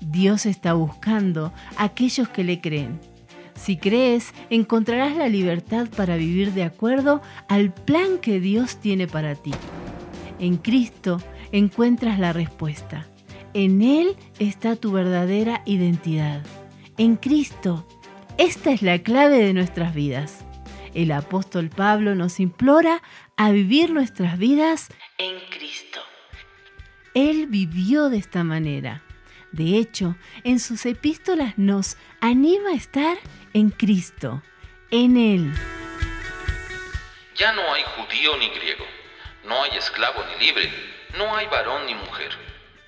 Dios 0.00 0.44
está 0.44 0.74
buscando 0.74 1.50
a 1.78 1.84
aquellos 1.84 2.28
que 2.28 2.44
le 2.44 2.60
creen. 2.60 3.00
Si 3.54 3.78
crees, 3.78 4.34
encontrarás 4.50 5.16
la 5.16 5.28
libertad 5.28 5.88
para 5.96 6.16
vivir 6.16 6.52
de 6.52 6.64
acuerdo 6.64 7.22
al 7.48 7.72
plan 7.72 8.18
que 8.18 8.38
Dios 8.38 8.76
tiene 8.76 9.06
para 9.06 9.34
ti. 9.34 9.52
En 10.38 10.58
Cristo 10.58 11.22
encuentras 11.52 12.18
la 12.18 12.34
respuesta. 12.34 13.06
En 13.54 13.80
Él 13.80 14.16
está 14.38 14.76
tu 14.76 14.92
verdadera 14.92 15.62
identidad. 15.64 16.42
En 16.98 17.16
Cristo. 17.16 17.86
Esta 18.42 18.72
es 18.72 18.82
la 18.82 18.98
clave 19.04 19.38
de 19.38 19.54
nuestras 19.54 19.94
vidas. 19.94 20.44
El 20.94 21.12
apóstol 21.12 21.70
Pablo 21.70 22.16
nos 22.16 22.40
implora 22.40 23.00
a 23.36 23.52
vivir 23.52 23.90
nuestras 23.90 24.36
vidas 24.36 24.88
en 25.18 25.38
Cristo. 25.48 26.00
Él 27.14 27.46
vivió 27.46 28.10
de 28.10 28.18
esta 28.18 28.42
manera. 28.42 29.04
De 29.52 29.78
hecho, 29.78 30.16
en 30.42 30.58
sus 30.58 30.86
epístolas 30.86 31.56
nos 31.56 31.96
anima 32.20 32.70
a 32.70 32.74
estar 32.74 33.16
en 33.52 33.70
Cristo, 33.70 34.42
en 34.90 35.16
Él. 35.16 35.54
Ya 37.36 37.52
no 37.52 37.62
hay 37.72 37.84
judío 37.94 38.36
ni 38.38 38.48
griego, 38.48 38.84
no 39.46 39.62
hay 39.62 39.78
esclavo 39.78 40.18
ni 40.26 40.44
libre, 40.44 40.68
no 41.16 41.36
hay 41.36 41.46
varón 41.46 41.86
ni 41.86 41.94
mujer. 41.94 42.32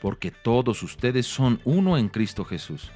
Porque 0.02 0.32
todos 0.32 0.82
ustedes 0.82 1.28
son 1.28 1.60
uno 1.62 1.96
en 1.96 2.08
Cristo 2.08 2.44
Jesús. 2.44 2.90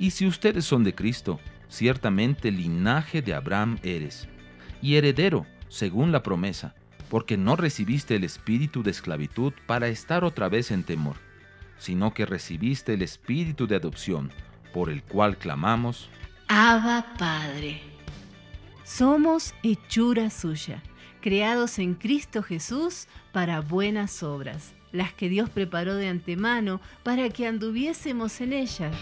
Y 0.00 0.10
si 0.10 0.26
ustedes 0.26 0.64
son 0.64 0.82
de 0.82 0.92
Cristo, 0.92 1.38
ciertamente 1.68 2.50
linaje 2.50 3.22
de 3.22 3.34
Abraham 3.34 3.78
eres, 3.82 4.28
y 4.82 4.96
heredero, 4.96 5.46
según 5.68 6.12
la 6.12 6.22
promesa, 6.22 6.74
porque 7.08 7.36
no 7.36 7.56
recibiste 7.56 8.16
el 8.16 8.24
espíritu 8.24 8.82
de 8.82 8.90
esclavitud 8.90 9.52
para 9.66 9.88
estar 9.88 10.24
otra 10.24 10.48
vez 10.48 10.70
en 10.70 10.82
temor, 10.82 11.16
sino 11.78 12.14
que 12.14 12.26
recibiste 12.26 12.94
el 12.94 13.02
Espíritu 13.02 13.66
de 13.66 13.76
adopción, 13.76 14.32
por 14.72 14.90
el 14.90 15.02
cual 15.02 15.36
clamamos, 15.36 16.08
Abba 16.48 17.14
Padre. 17.18 17.80
Somos 18.84 19.54
hechura 19.62 20.30
suya, 20.30 20.82
creados 21.20 21.78
en 21.78 21.94
Cristo 21.94 22.42
Jesús 22.42 23.08
para 23.32 23.60
buenas 23.60 24.22
obras, 24.22 24.74
las 24.92 25.12
que 25.12 25.28
Dios 25.28 25.50
preparó 25.50 25.96
de 25.96 26.08
antemano 26.08 26.80
para 27.02 27.28
que 27.30 27.46
anduviésemos 27.46 28.40
en 28.40 28.52
ellas. 28.52 28.94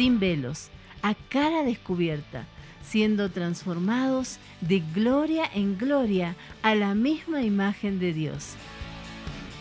Sin 0.00 0.18
velos, 0.18 0.70
a 1.02 1.14
cara 1.14 1.62
descubierta, 1.62 2.46
siendo 2.80 3.30
transformados 3.30 4.38
de 4.62 4.80
gloria 4.94 5.44
en 5.52 5.76
gloria 5.76 6.36
a 6.62 6.74
la 6.74 6.94
misma 6.94 7.42
imagen 7.42 7.98
de 7.98 8.14
Dios. 8.14 8.54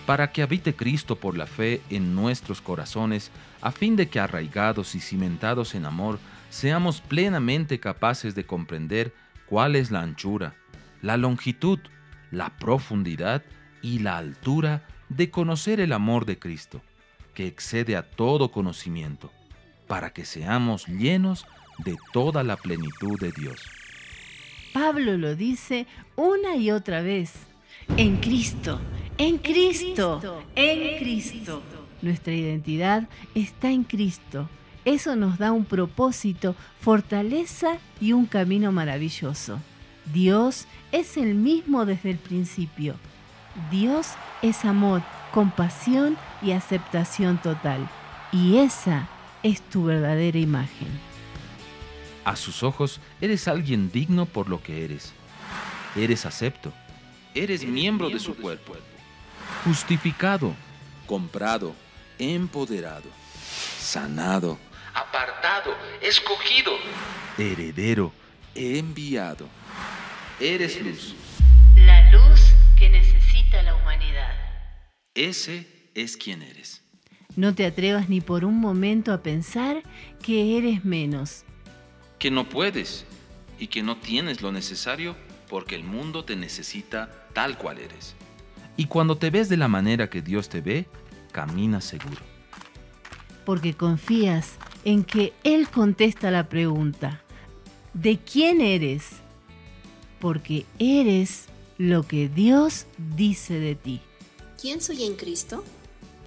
para 0.05 0.31
que 0.31 0.41
habite 0.41 0.73
Cristo 0.73 1.17
por 1.17 1.37
la 1.37 1.45
fe 1.45 1.81
en 1.89 2.15
nuestros 2.15 2.61
corazones, 2.61 3.31
a 3.59 3.71
fin 3.73 3.97
de 3.97 4.07
que 4.07 4.21
arraigados 4.21 4.95
y 4.95 5.01
cimentados 5.01 5.75
en 5.75 5.83
amor, 5.83 6.19
seamos 6.49 7.01
plenamente 7.01 7.81
capaces 7.81 8.33
de 8.33 8.45
comprender 8.45 9.13
cuál 9.45 9.75
es 9.75 9.91
la 9.91 9.99
anchura, 9.99 10.55
la 11.01 11.17
longitud, 11.17 11.79
la 12.31 12.57
profundidad 12.57 13.43
y 13.81 13.99
la 13.99 14.17
altura 14.17 14.87
de 15.09 15.29
conocer 15.29 15.81
el 15.81 15.91
amor 15.91 16.25
de 16.25 16.39
Cristo, 16.39 16.81
que 17.33 17.45
excede 17.45 17.97
a 17.97 18.09
todo 18.09 18.51
conocimiento, 18.53 19.33
para 19.89 20.11
que 20.11 20.23
seamos 20.23 20.85
llenos 20.85 21.47
de 21.79 21.97
toda 22.13 22.43
la 22.43 22.55
plenitud 22.57 23.19
de 23.19 23.31
Dios. 23.31 23.65
Pablo 24.71 25.17
lo 25.17 25.35
dice 25.35 25.87
una 26.15 26.55
y 26.55 26.69
otra 26.69 27.01
vez. 27.01 27.33
En 27.97 28.17
Cristo, 28.17 28.79
en 29.17 29.39
Cristo, 29.39 30.43
en 30.55 30.99
Cristo. 30.99 31.63
Nuestra 32.03 32.33
identidad 32.33 33.09
está 33.33 33.71
en 33.71 33.83
Cristo. 33.83 34.47
Eso 34.85 35.15
nos 35.15 35.39
da 35.39 35.51
un 35.51 35.65
propósito, 35.65 36.55
fortaleza 36.79 37.79
y 37.99 38.13
un 38.13 38.27
camino 38.27 38.71
maravilloso. 38.71 39.59
Dios 40.13 40.67
es 40.91 41.17
el 41.17 41.33
mismo 41.33 41.85
desde 41.85 42.11
el 42.11 42.19
principio. 42.19 42.93
Dios 43.71 44.11
es 44.43 44.65
amor, 44.65 45.01
compasión 45.31 46.15
y 46.43 46.51
aceptación 46.51 47.41
total. 47.41 47.89
Y 48.31 48.57
esa 48.57 49.09
es 49.43 49.61
tu 49.61 49.85
verdadera 49.85 50.37
imagen. 50.37 50.87
A 52.25 52.35
sus 52.35 52.63
ojos 52.63 52.99
eres 53.21 53.47
alguien 53.47 53.91
digno 53.91 54.25
por 54.25 54.49
lo 54.49 54.61
que 54.61 54.83
eres. 54.85 55.13
Eres 55.95 56.25
acepto. 56.25 56.73
Eres 57.33 57.63
miembro 57.63 58.09
de 58.09 58.19
su 58.19 58.35
cuerpo. 58.35 58.75
Justificado, 59.63 60.53
comprado, 61.07 61.75
empoderado, 62.17 63.09
sanado, 63.79 64.59
apartado, 64.93 65.75
escogido, 66.01 66.73
heredero, 67.37 68.11
enviado. 68.55 69.47
Eres 70.39 70.81
luz. 70.81 71.15
La 71.75 72.11
luz 72.11 72.41
que 72.77 72.89
necesita 72.89 73.63
la 73.63 73.75
humanidad. 73.75 74.35
Ese 75.15 75.91
es 75.95 76.17
quien 76.17 76.41
eres. 76.41 76.83
No 77.39 77.55
te 77.55 77.65
atrevas 77.65 78.09
ni 78.09 78.19
por 78.19 78.43
un 78.43 78.59
momento 78.59 79.13
a 79.13 79.23
pensar 79.23 79.81
que 80.21 80.57
eres 80.57 80.83
menos. 80.83 81.45
Que 82.17 82.31
no 82.31 82.49
puedes 82.49 83.05
y 83.57 83.67
que 83.67 83.81
no 83.81 83.95
tienes 83.95 84.41
lo 84.41 84.51
necesario 84.51 85.15
porque 85.47 85.75
el 85.75 85.85
mundo 85.85 86.25
te 86.25 86.35
necesita 86.35 87.29
tal 87.31 87.57
cual 87.57 87.77
eres. 87.77 88.13
Y 88.75 88.87
cuando 88.87 89.15
te 89.17 89.29
ves 89.29 89.47
de 89.47 89.55
la 89.55 89.69
manera 89.69 90.09
que 90.09 90.21
Dios 90.21 90.49
te 90.49 90.59
ve, 90.59 90.87
caminas 91.31 91.85
seguro. 91.85 92.17
porque 93.45 93.73
confías 93.73 94.55
en 94.83 95.05
que 95.05 95.31
Él 95.45 95.69
contesta 95.69 96.31
la 96.31 96.49
pregunta, 96.49 97.23
¿de 97.93 98.17
quién 98.17 98.59
eres? 98.59 99.11
Porque 100.19 100.65
eres 100.77 101.45
lo 101.77 102.05
que 102.05 102.27
Dios 102.27 102.85
dice 103.15 103.61
de 103.61 103.75
ti. 103.75 104.01
¿Quién 104.61 104.81
soy 104.81 105.03
en 105.05 105.15
Cristo? 105.15 105.63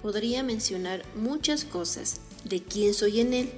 Podría 0.03 0.43
mencionar 0.43 1.05
muchas 1.15 1.63
cosas 1.63 2.17
de 2.43 2.61
quién 2.61 2.93
soy 2.93 3.21
en 3.21 3.33
Él, 3.33 3.49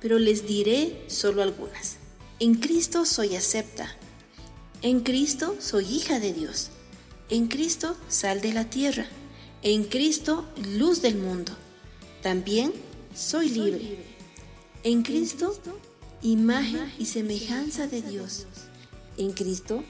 pero 0.00 0.18
les 0.18 0.46
diré 0.46 1.04
solo 1.06 1.42
algunas. 1.42 1.98
En 2.40 2.54
Cristo 2.54 3.04
soy 3.04 3.36
acepta. 3.36 3.94
En 4.80 5.00
Cristo 5.00 5.54
soy 5.60 5.84
hija 5.84 6.18
de 6.18 6.32
Dios. 6.32 6.70
En 7.28 7.46
Cristo 7.46 7.94
sal 8.08 8.40
de 8.40 8.54
la 8.54 8.70
tierra. 8.70 9.06
En 9.60 9.84
Cristo 9.84 10.48
luz 10.66 11.02
del 11.02 11.16
mundo. 11.16 11.52
También 12.22 12.72
soy 13.14 13.50
libre. 13.50 13.98
En 14.84 15.02
Cristo 15.02 15.54
imagen 16.22 16.90
y 16.98 17.04
semejanza 17.04 17.86
de 17.86 18.00
Dios. 18.00 18.46
En 19.18 19.32
Cristo 19.32 19.84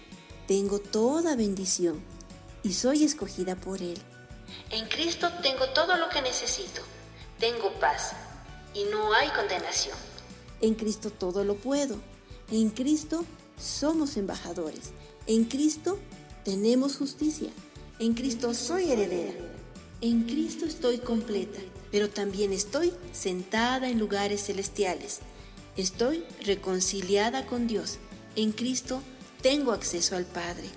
tengo 0.49 0.81
toda 0.81 1.37
bendición 1.37 2.01
y 2.65 2.73
soy 2.73 3.05
escogida 3.05 3.55
por 3.55 3.81
Él. 3.81 3.99
En 4.71 4.87
Cristo 4.87 5.31
tengo 5.43 5.69
todo 5.71 5.97
lo 5.97 6.09
que 6.09 6.23
necesito. 6.23 6.83
Tengo 7.39 7.73
paz 7.81 8.13
y 8.75 8.85
no 8.85 9.13
hay 9.13 9.29
condenación. 9.31 9.97
En 10.61 10.75
Cristo 10.75 11.11
todo 11.11 11.45
lo 11.45 11.57
puedo. 11.57 11.97
En 12.51 12.71
Cristo 12.71 13.25
somos 13.59 14.17
embajadores. 14.17 14.93
En 15.27 15.45
Cristo 15.45 15.99
tenemos 16.45 16.97
justicia. 16.97 17.51
En 17.99 18.15
Cristo 18.15 18.55
soy 18.55 18.91
heredera. 18.91 19.33
En 20.01 20.25
Cristo 20.25 20.65
estoy 20.65 20.99
completa, 20.99 21.61
pero 21.93 22.11
también 22.11 22.53
estoy 22.53 22.93
sentada 23.13 23.89
en 23.89 23.99
lugares 23.99 24.45
celestiales. 24.47 25.21
Estoy 25.77 26.25
reconciliada 26.45 27.47
con 27.47 27.67
Dios. 27.67 27.99
En 28.35 28.53
Cristo 28.53 29.01
tengo 29.43 29.73
acceso 29.73 30.17
al 30.17 30.25
Padre. 30.25 30.69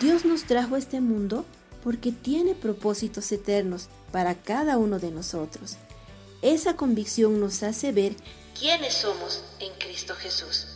Dios 0.00 0.24
nos 0.24 0.44
trajo 0.44 0.74
a 0.74 0.78
este 0.78 1.00
mundo 1.00 1.44
porque 1.82 2.12
tiene 2.12 2.54
propósitos 2.54 3.30
eternos 3.32 3.88
para 4.12 4.34
cada 4.34 4.78
uno 4.78 4.98
de 4.98 5.10
nosotros. 5.10 5.76
Esa 6.42 6.76
convicción 6.76 7.40
nos 7.40 7.62
hace 7.62 7.92
ver 7.92 8.14
quiénes 8.58 8.94
somos 8.94 9.42
en 9.58 9.72
Cristo 9.74 10.14
Jesús. 10.14 10.69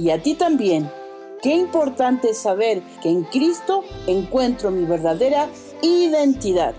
Y 0.00 0.10
a 0.10 0.22
ti 0.22 0.34
también. 0.34 0.90
Qué 1.42 1.54
importante 1.54 2.30
es 2.30 2.38
saber 2.38 2.82
que 3.02 3.10
en 3.10 3.24
Cristo 3.24 3.84
encuentro 4.06 4.70
mi 4.70 4.84
verdadera 4.84 5.48
identidad. 5.82 6.74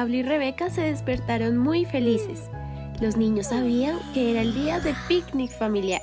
Pablo 0.00 0.16
y 0.16 0.22
Rebeca 0.22 0.70
se 0.70 0.80
despertaron 0.80 1.58
muy 1.58 1.84
felices. 1.84 2.48
Los 3.02 3.18
niños 3.18 3.48
sabían 3.48 3.98
que 4.14 4.30
era 4.30 4.40
el 4.40 4.54
día 4.54 4.80
de 4.80 4.94
picnic 5.08 5.50
familiar. 5.50 6.00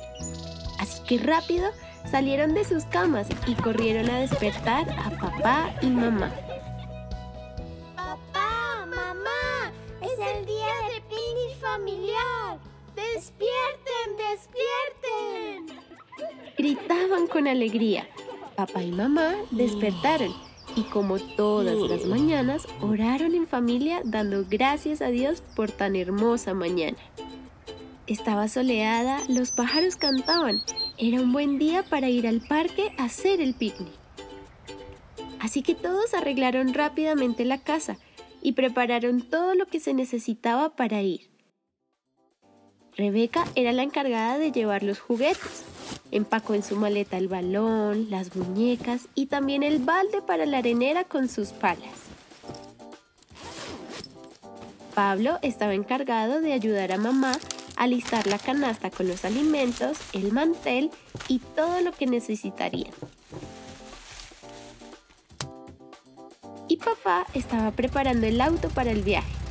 Así 0.78 1.02
que 1.02 1.18
rápido 1.18 1.68
salieron 2.08 2.54
de 2.54 2.64
sus 2.64 2.84
camas 2.84 3.26
y 3.48 3.56
corrieron 3.56 4.08
a 4.08 4.20
despertar 4.20 4.88
a 4.88 5.10
papá 5.18 5.74
y 5.82 5.88
mamá. 5.88 6.32
Papá, 7.96 8.86
mamá, 8.86 9.72
es 10.00 10.36
el 10.36 10.46
día 10.46 10.74
de 10.90 11.00
picnic 11.00 11.58
familiar. 11.60 12.58
Despierten, 12.94 14.16
despierten. 15.66 15.80
Gritaban 16.56 17.26
con 17.26 17.48
alegría. 17.48 18.06
Papá 18.54 18.80
y 18.80 18.92
mamá 18.92 19.34
despertaron 19.50 20.47
y 20.78 20.82
como 20.82 21.18
todas 21.18 21.76
las 21.76 22.06
mañanas 22.06 22.68
oraron 22.80 23.34
en 23.34 23.48
familia 23.48 24.00
dando 24.04 24.44
gracias 24.48 25.02
a 25.02 25.08
Dios 25.08 25.42
por 25.56 25.72
tan 25.72 25.96
hermosa 25.96 26.54
mañana. 26.54 26.96
Estaba 28.06 28.46
soleada, 28.46 29.20
los 29.28 29.50
pájaros 29.50 29.96
cantaban. 29.96 30.62
Era 30.96 31.20
un 31.20 31.32
buen 31.32 31.58
día 31.58 31.82
para 31.82 32.08
ir 32.08 32.28
al 32.28 32.40
parque 32.40 32.92
a 32.96 33.06
hacer 33.06 33.40
el 33.40 33.54
picnic. 33.54 33.92
Así 35.40 35.62
que 35.62 35.74
todos 35.74 36.14
arreglaron 36.14 36.72
rápidamente 36.72 37.44
la 37.44 37.58
casa 37.58 37.98
y 38.40 38.52
prepararon 38.52 39.22
todo 39.22 39.56
lo 39.56 39.66
que 39.66 39.80
se 39.80 39.94
necesitaba 39.94 40.76
para 40.76 41.02
ir. 41.02 41.28
Rebeca 42.98 43.44
era 43.54 43.70
la 43.70 43.84
encargada 43.84 44.38
de 44.38 44.50
llevar 44.50 44.82
los 44.82 44.98
juguetes. 44.98 45.62
Empacó 46.10 46.54
en 46.54 46.64
su 46.64 46.74
maleta 46.74 47.16
el 47.16 47.28
balón, 47.28 48.10
las 48.10 48.34
muñecas 48.34 49.06
y 49.14 49.26
también 49.26 49.62
el 49.62 49.78
balde 49.78 50.20
para 50.20 50.46
la 50.46 50.58
arenera 50.58 51.04
con 51.04 51.28
sus 51.28 51.50
palas. 51.50 51.92
Pablo 54.96 55.38
estaba 55.42 55.74
encargado 55.74 56.40
de 56.40 56.52
ayudar 56.52 56.90
a 56.90 56.96
mamá 56.96 57.38
a 57.76 57.86
listar 57.86 58.26
la 58.26 58.40
canasta 58.40 58.90
con 58.90 59.06
los 59.06 59.24
alimentos, 59.24 59.96
el 60.12 60.32
mantel 60.32 60.90
y 61.28 61.38
todo 61.38 61.80
lo 61.80 61.92
que 61.92 62.08
necesitarían. 62.08 62.92
Y 66.66 66.78
papá 66.78 67.26
estaba 67.32 67.70
preparando 67.70 68.26
el 68.26 68.40
auto 68.40 68.68
para 68.70 68.90
el 68.90 69.02
viaje. 69.02 69.47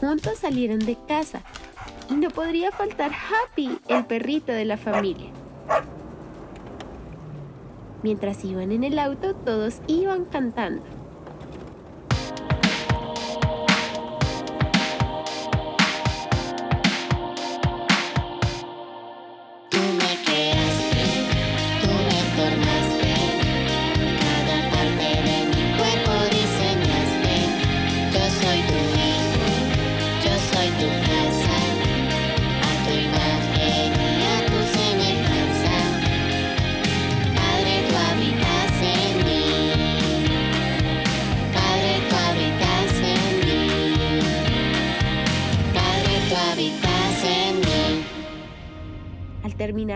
Juntos 0.00 0.38
salieron 0.38 0.78
de 0.78 0.96
casa 1.06 1.42
y 2.08 2.14
no 2.14 2.30
podría 2.30 2.72
faltar 2.72 3.10
Happy, 3.12 3.78
el 3.88 4.06
perrito 4.06 4.50
de 4.50 4.64
la 4.64 4.78
familia. 4.78 5.30
Mientras 8.02 8.42
iban 8.44 8.72
en 8.72 8.82
el 8.82 8.98
auto, 8.98 9.34
todos 9.34 9.82
iban 9.86 10.24
cantando. 10.24 10.82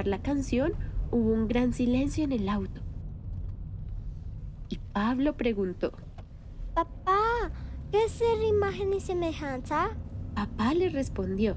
Terminar 0.04 0.06
la 0.06 0.22
canción, 0.22 0.72
hubo 1.10 1.32
un 1.32 1.48
gran 1.48 1.72
silencio 1.72 2.24
en 2.24 2.32
el 2.32 2.48
auto. 2.48 2.80
Y 4.68 4.78
Pablo 4.92 5.34
preguntó, 5.36 5.92
Papá, 6.74 7.50
¿qué 7.90 8.04
es 8.04 8.12
ser 8.12 8.42
imagen 8.42 8.92
y 8.92 9.00
semejanza? 9.00 9.90
papá 10.34 10.74
le 10.74 10.88
respondió, 10.88 11.56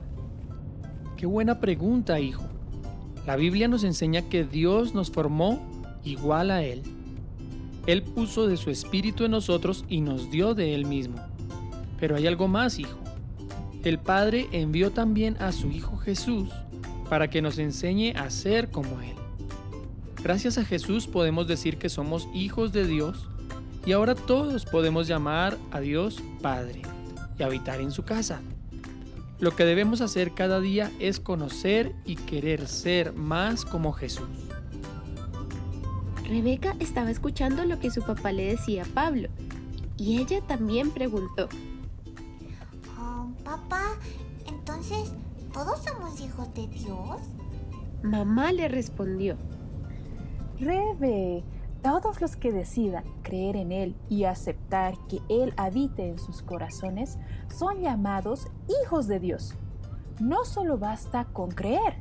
Qué 1.16 1.26
buena 1.26 1.60
pregunta, 1.60 2.20
hijo. 2.20 2.44
La 3.26 3.36
Biblia 3.36 3.68
nos 3.68 3.84
enseña 3.84 4.22
que 4.22 4.44
Dios 4.44 4.94
nos 4.94 5.10
formó 5.10 5.60
igual 6.04 6.52
a 6.52 6.64
Él. 6.64 6.84
Él 7.88 8.04
puso 8.04 8.48
de 8.48 8.58
su 8.58 8.70
espíritu 8.70 9.26
en 9.26 9.32
nosotros 9.32 9.84
y 9.90 10.02
nos 10.02 10.30
dio 10.30 10.54
de 10.54 10.76
Él 10.76 10.86
mismo. 10.86 11.16
Pero 12.00 12.16
hay 12.16 12.28
algo 12.28 12.48
más, 12.48 12.78
hijo. 12.78 13.00
El 13.84 13.98
Padre 13.98 14.48
envió 14.52 14.92
también 14.92 15.38
a 15.40 15.52
su 15.52 15.72
Hijo 15.72 15.98
Jesús 15.98 16.50
para 17.10 17.30
que 17.30 17.42
nos 17.42 17.58
enseñe 17.58 18.14
a 18.16 18.30
ser 18.30 18.70
como 18.70 19.02
Él. 19.02 19.16
Gracias 20.24 20.58
a 20.58 20.66
Jesús 20.66 21.08
podemos 21.08 21.48
decir 21.48 21.78
que 21.78 21.90
somos 21.90 22.28
hijos 22.34 22.74
de 22.74 22.86
Dios 22.86 23.28
y 23.86 23.94
ahora 23.94 24.16
todos 24.16 24.66
podemos 24.66 25.08
llamar 25.08 25.58
a 25.72 25.80
Dios 25.80 26.22
Padre 26.42 26.82
y 27.38 27.44
habitar 27.44 27.80
en 27.80 27.92
su 27.92 28.04
casa. 28.04 28.42
Lo 29.40 29.56
que 29.56 29.66
debemos 29.66 30.02
hacer 30.02 30.34
cada 30.34 30.60
día 30.60 30.92
es 31.00 31.20
conocer 31.20 31.94
y 32.06 32.16
querer 32.16 32.68
ser 32.68 33.14
más 33.14 33.66
como 33.66 33.94
Jesús. 33.94 34.28
Rebeca 36.28 36.76
estaba 36.80 37.12
escuchando 37.12 37.64
lo 37.64 37.80
que 37.80 37.92
su 37.92 38.02
papá 38.02 38.32
le 38.32 38.48
decía 38.48 38.84
a 38.84 38.86
Pablo. 38.86 39.30
Y 39.96 40.18
ella 40.20 40.42
también 40.42 40.92
preguntó, 40.92 41.48
Oh, 43.00 43.30
papá, 43.44 43.96
entonces, 44.48 45.14
¿todos 45.58 45.80
somos 45.80 46.22
hijos 46.22 46.54
de 46.54 46.68
Dios? 46.68 47.20
mamá 48.04 48.52
le 48.52 48.68
respondió, 48.68 49.38
Rebe, 50.60 51.44
todos 51.82 52.22
los 52.22 52.36
que 52.36 52.52
decidan 52.52 53.04
creer 53.24 53.56
en 53.56 53.72
Él 53.72 53.96
y 54.08 54.26
aceptar 54.26 54.94
que 55.08 55.20
Él 55.30 55.56
habite 55.58 56.08
en 56.10 56.20
sus 56.20 56.44
corazones 56.44 57.18
son 57.48 57.82
llamados 57.82 58.48
hijos 58.84 59.08
de 59.08 59.20
Dios. 59.20 59.56
No 60.20 60.46
solo 60.46 60.78
basta 60.78 61.26
con 61.26 61.50
creer, 61.50 61.96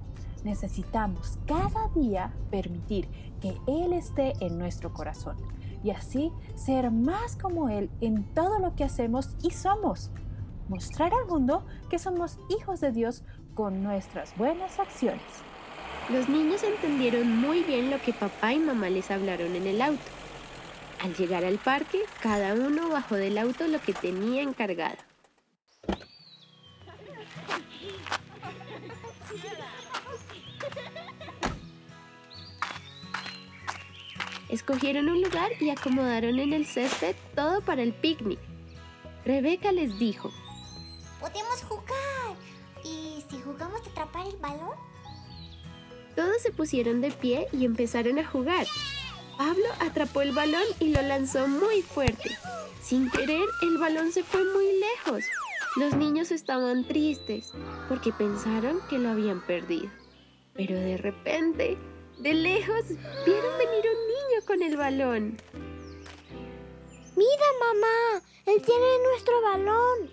necesitamos 0.45 1.39
cada 1.47 1.89
día 1.95 2.35
permitir 2.51 3.09
que 3.41 3.57
Él 3.67 3.95
esté 3.95 4.35
en 4.45 4.59
nuestro 4.59 4.93
corazón 4.93 5.37
y 5.83 5.93
así 5.93 6.31
ser 6.57 6.91
más 6.91 7.37
como 7.37 7.71
Él 7.71 7.91
en 8.03 8.23
todo 8.35 8.59
lo 8.59 8.75
que 8.75 8.85
hacemos 8.85 9.35
y 9.43 9.51
somos. 9.53 10.11
Mostrar 10.69 11.13
al 11.15 11.29
mundo 11.29 11.65
que 11.89 11.99
somos 11.99 12.39
hijos 12.49 12.81
de 12.81 12.91
Dios 12.91 13.23
con 13.57 13.83
nuestras 13.83 14.37
buenas 14.37 14.79
acciones. 14.79 15.23
Los 16.11 16.29
niños 16.29 16.63
entendieron 16.63 17.41
muy 17.41 17.65
bien 17.65 17.91
lo 17.91 18.01
que 18.01 18.13
papá 18.13 18.53
y 18.53 18.59
mamá 18.59 18.91
les 18.91 19.11
hablaron 19.11 19.57
en 19.57 19.67
el 19.67 19.83
auto. 19.83 20.05
Al 21.03 21.15
llegar 21.17 21.45
al 21.45 21.59
parque, 21.59 22.03
cada 22.21 22.55
uno 22.55 22.91
bajó 22.91 23.17
del 23.17 23.39
auto 23.39 23.67
lo 23.67 23.81
que 23.81 23.95
tenía 23.95 24.43
encargado. 24.43 24.99
Escogieron 34.49 35.09
un 35.09 35.23
lugar 35.23 35.51
y 35.61 35.71
acomodaron 35.71 36.39
en 36.39 36.53
el 36.53 36.67
césped 36.67 37.17
todo 37.35 37.63
para 37.63 37.83
el 37.83 37.93
picnic. 37.93 38.39
Rebeca 39.25 39.73
les 39.73 39.99
dijo, 39.99 40.31
Podemos 41.21 41.63
jugar. 41.63 41.76
¿Y 43.57 43.59
si 43.59 43.65
jugamos 43.65 43.87
a 43.87 43.91
atrapar 43.91 44.27
el 44.27 44.37
balón? 44.37 44.77
Todos 46.15 46.43
se 46.43 46.53
pusieron 46.53 47.01
de 47.01 47.11
pie 47.11 47.49
y 47.53 47.65
empezaron 47.65 48.19
a 48.19 48.27
jugar. 48.27 48.67
Pablo 49.39 49.65
atrapó 49.81 50.21
el 50.23 50.33
balón 50.33 50.65
y 50.79 50.89
lo 50.89 51.01
lanzó 51.03 51.49
muy 51.49 51.83
fuerte. 51.83 52.37
Sin 52.83 53.11
querer, 53.11 53.47
el 53.63 53.79
balón 53.79 54.13
se 54.13 54.23
fue 54.23 54.43
muy 54.45 54.67
lejos. 54.79 55.25
Los 55.77 55.95
niños 55.95 56.33
estaban 56.33 56.85
tristes 56.85 57.53
porque 57.89 58.13
pensaron 58.13 58.81
que 58.89 58.99
lo 58.99 59.11
habían 59.11 59.41
perdido. 59.47 59.91
Pero 60.55 60.79
de 60.79 60.97
repente, 60.97 61.79
de 62.19 62.35
lejos, 62.35 62.89
vieron 62.89 63.59
venir 63.59 63.85
un 63.85 64.07
niño 64.07 64.47
con 64.47 64.63
el 64.63 64.77
balón. 64.77 65.37
Mira, 67.17 67.47
mamá, 67.61 68.23
él 68.47 68.63
tiene 68.63 68.87
nuestro 69.11 69.43
balón. 69.43 70.11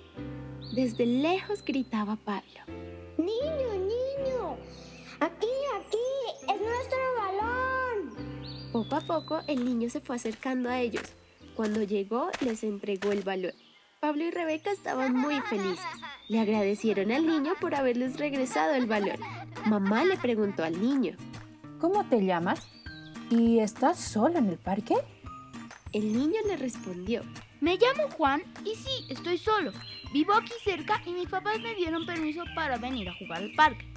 Desde 0.74 1.06
lejos 1.06 1.64
gritaba 1.64 2.16
Pablo. 2.16 2.93
Niño, 3.18 3.74
niño, 3.74 4.58
aquí, 5.20 5.48
aquí, 5.80 6.52
es 6.52 6.62
nuestro 6.62 6.98
balón. 7.20 8.72
Poco 8.72 8.96
a 8.96 9.02
poco 9.02 9.42
el 9.48 9.64
niño 9.64 9.90
se 9.90 10.02
fue 10.02 10.16
acercando 10.16 10.70
a 10.70 10.80
ellos. 10.80 11.04
Cuando 11.56 11.84
llegó, 11.84 12.30
les 12.42 12.64
entregó 12.64 13.12
el 13.12 13.22
balón. 13.22 13.54
Pablo 14.00 14.24
y 14.24 14.32
Rebeca 14.32 14.72
estaban 14.72 15.16
muy 15.16 15.40
felices. 15.42 15.86
Le 16.28 16.40
agradecieron 16.40 17.12
al 17.12 17.28
niño 17.28 17.54
por 17.62 17.76
haberles 17.76 18.18
regresado 18.18 18.74
el 18.74 18.88
balón. 18.88 19.20
Mamá 19.68 20.04
le 20.06 20.18
preguntó 20.18 20.64
al 20.64 20.82
niño. 20.82 21.16
¿Cómo 21.80 22.04
te 22.10 22.26
llamas? 22.26 22.68
¿Y 23.30 23.60
estás 23.60 24.00
sola 24.00 24.40
en 24.40 24.50
el 24.50 24.58
parque? 24.58 24.96
El 25.92 26.12
niño 26.12 26.40
le 26.48 26.58
respondió. 26.58 27.22
Me 27.62 27.78
llamo 27.78 28.10
Juan 28.18 28.42
y 28.66 28.76
sí, 28.76 29.06
estoy 29.10 29.38
solo. 29.38 29.72
Vivo 30.14 30.34
aquí 30.36 30.54
cerca 30.64 31.02
y 31.08 31.12
mis 31.12 31.28
papás 31.28 31.60
me 31.60 31.74
dieron 31.74 32.06
permiso 32.06 32.44
para 32.54 32.78
venir 32.78 33.10
a 33.10 33.16
jugar 33.16 33.42
al 33.42 33.52
parque. 33.54 33.92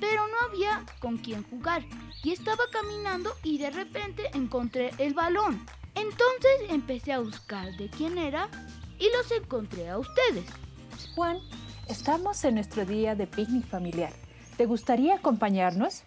Pero 0.00 0.26
no 0.26 0.48
había 0.48 0.84
con 0.98 1.16
quién 1.16 1.44
jugar 1.44 1.84
y 2.24 2.32
estaba 2.32 2.64
caminando 2.72 3.32
y 3.44 3.58
de 3.58 3.70
repente 3.70 4.24
encontré 4.34 4.90
el 4.98 5.14
balón. 5.14 5.64
Entonces 5.94 6.70
empecé 6.70 7.12
a 7.12 7.20
buscar 7.20 7.76
de 7.76 7.88
quién 7.88 8.18
era 8.18 8.48
y 8.98 9.08
los 9.16 9.30
encontré 9.30 9.88
a 9.88 9.98
ustedes. 9.98 10.44
Juan, 11.14 11.38
estamos 11.88 12.42
en 12.42 12.56
nuestro 12.56 12.84
día 12.84 13.14
de 13.14 13.28
picnic 13.28 13.66
familiar. 13.66 14.12
¿Te 14.56 14.66
gustaría 14.66 15.14
acompañarnos? 15.14 16.02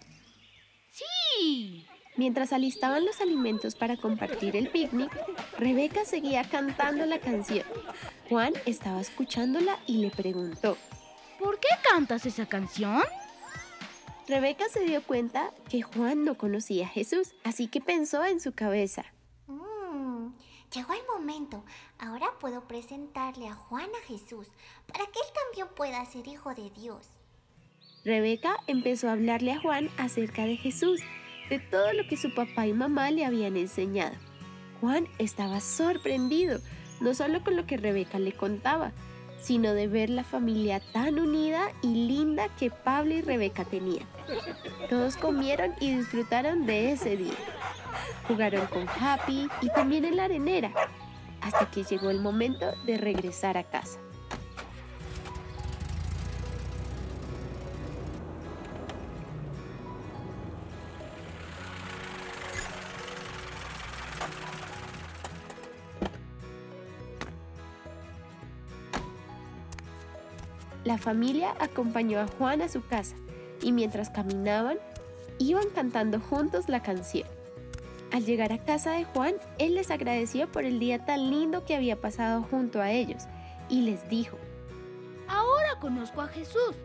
Sí. 0.90 1.86
Mientras 2.16 2.52
alistaban 2.52 3.04
los 3.04 3.20
alimentos 3.20 3.74
para 3.74 3.96
compartir 3.96 4.56
el 4.56 4.68
picnic, 4.68 5.10
Rebeca 5.58 6.04
seguía 6.04 6.44
cantando 6.44 7.06
la 7.06 7.18
canción. 7.18 7.66
Juan 8.28 8.52
estaba 8.66 9.00
escuchándola 9.00 9.78
y 9.86 9.98
le 9.98 10.10
preguntó, 10.10 10.76
¿Por 11.38 11.58
qué 11.58 11.68
cantas 11.82 12.24
esa 12.24 12.46
canción? 12.46 13.02
Rebeca 14.28 14.64
se 14.70 14.84
dio 14.84 15.02
cuenta 15.02 15.50
que 15.68 15.82
Juan 15.82 16.24
no 16.24 16.38
conocía 16.38 16.86
a 16.86 16.88
Jesús, 16.88 17.34
así 17.44 17.66
que 17.66 17.80
pensó 17.80 18.24
en 18.24 18.40
su 18.40 18.52
cabeza. 18.52 19.04
Mm, 19.46 20.28
llegó 20.72 20.94
el 20.94 21.06
momento. 21.06 21.64
Ahora 21.98 22.28
puedo 22.40 22.66
presentarle 22.66 23.48
a 23.48 23.54
Juan 23.54 23.90
a 24.02 24.06
Jesús 24.06 24.46
para 24.86 25.04
que 25.04 25.18
él 25.18 25.26
también 25.34 25.68
pueda 25.74 26.04
ser 26.06 26.26
hijo 26.28 26.54
de 26.54 26.70
Dios. 26.70 27.10
Rebeca 28.04 28.56
empezó 28.66 29.08
a 29.08 29.12
hablarle 29.12 29.52
a 29.52 29.60
Juan 29.60 29.90
acerca 29.98 30.46
de 30.46 30.56
Jesús, 30.56 31.00
de 31.48 31.58
todo 31.58 31.92
lo 31.92 32.06
que 32.08 32.16
su 32.16 32.34
papá 32.34 32.66
y 32.66 32.72
mamá 32.72 33.10
le 33.10 33.24
habían 33.24 33.56
enseñado. 33.56 34.14
Juan 34.80 35.08
estaba 35.18 35.60
sorprendido, 35.60 36.58
no 37.00 37.14
solo 37.14 37.42
con 37.42 37.56
lo 37.56 37.66
que 37.66 37.76
Rebeca 37.76 38.18
le 38.18 38.32
contaba, 38.32 38.92
sino 39.40 39.74
de 39.74 39.88
ver 39.88 40.10
la 40.10 40.24
familia 40.24 40.80
tan 40.92 41.18
unida 41.18 41.68
y 41.82 42.06
linda 42.06 42.48
que 42.58 42.70
Pablo 42.70 43.14
y 43.14 43.20
Rebeca 43.20 43.64
tenían. 43.64 44.06
Todos 44.88 45.16
comieron 45.16 45.74
y 45.80 45.96
disfrutaron 45.96 46.64
de 46.66 46.92
ese 46.92 47.16
día. 47.16 47.34
Jugaron 48.26 48.66
con 48.68 48.88
Happy 48.88 49.48
y 49.60 49.68
también 49.68 50.04
en 50.06 50.16
la 50.16 50.24
arenera, 50.24 50.72
hasta 51.42 51.70
que 51.70 51.84
llegó 51.84 52.10
el 52.10 52.20
momento 52.20 52.72
de 52.86 52.96
regresar 52.96 53.58
a 53.58 53.64
casa. 53.64 54.00
La 70.84 70.98
familia 70.98 71.54
acompañó 71.60 72.20
a 72.20 72.26
Juan 72.26 72.60
a 72.60 72.68
su 72.68 72.84
casa 72.86 73.16
y 73.62 73.72
mientras 73.72 74.10
caminaban, 74.10 74.78
iban 75.38 75.70
cantando 75.74 76.20
juntos 76.20 76.68
la 76.68 76.82
canción. 76.82 77.26
Al 78.12 78.26
llegar 78.26 78.52
a 78.52 78.58
casa 78.58 78.92
de 78.92 79.04
Juan, 79.04 79.36
él 79.58 79.76
les 79.76 79.90
agradeció 79.90 80.46
por 80.52 80.66
el 80.66 80.78
día 80.78 81.04
tan 81.04 81.30
lindo 81.30 81.64
que 81.64 81.74
había 81.74 81.98
pasado 81.98 82.42
junto 82.42 82.82
a 82.82 82.90
ellos 82.90 83.22
y 83.70 83.80
les 83.80 84.06
dijo, 84.10 84.36
Ahora 85.26 85.80
conozco 85.80 86.20
a 86.20 86.28
Jesús, 86.28 86.76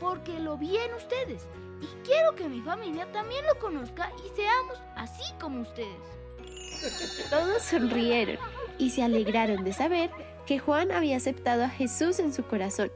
porque 0.00 0.40
lo 0.40 0.58
vi 0.58 0.76
en 0.76 0.94
ustedes 0.94 1.46
y 1.80 1.86
quiero 2.04 2.34
que 2.34 2.48
mi 2.48 2.60
familia 2.60 3.06
también 3.12 3.46
lo 3.46 3.56
conozca 3.60 4.10
y 4.18 4.34
seamos 4.34 4.78
así 4.96 5.22
como 5.40 5.60
ustedes. 5.60 7.30
Todos 7.30 7.62
sonrieron 7.62 8.38
y 8.78 8.90
se 8.90 9.04
alegraron 9.04 9.62
de 9.62 9.72
saber 9.72 10.10
que 10.44 10.58
Juan 10.58 10.90
había 10.90 11.16
aceptado 11.16 11.62
a 11.62 11.68
Jesús 11.68 12.18
en 12.18 12.32
su 12.32 12.42
corazón 12.42 12.90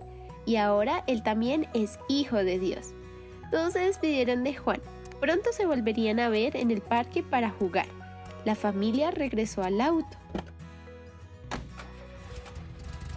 y 0.44 0.56
ahora 0.56 1.04
él 1.06 1.22
también 1.22 1.68
es 1.74 1.98
hijo 2.08 2.36
de 2.36 2.58
Dios. 2.58 2.94
Todos 3.50 3.74
se 3.74 3.80
despidieron 3.80 4.44
de 4.44 4.54
Juan. 4.54 4.80
Pronto 5.20 5.52
se 5.52 5.66
volverían 5.66 6.18
a 6.20 6.28
ver 6.28 6.56
en 6.56 6.70
el 6.70 6.80
parque 6.80 7.22
para 7.22 7.50
jugar. 7.50 7.86
La 8.44 8.54
familia 8.54 9.10
regresó 9.10 9.62
al 9.62 9.80
auto. 9.80 10.16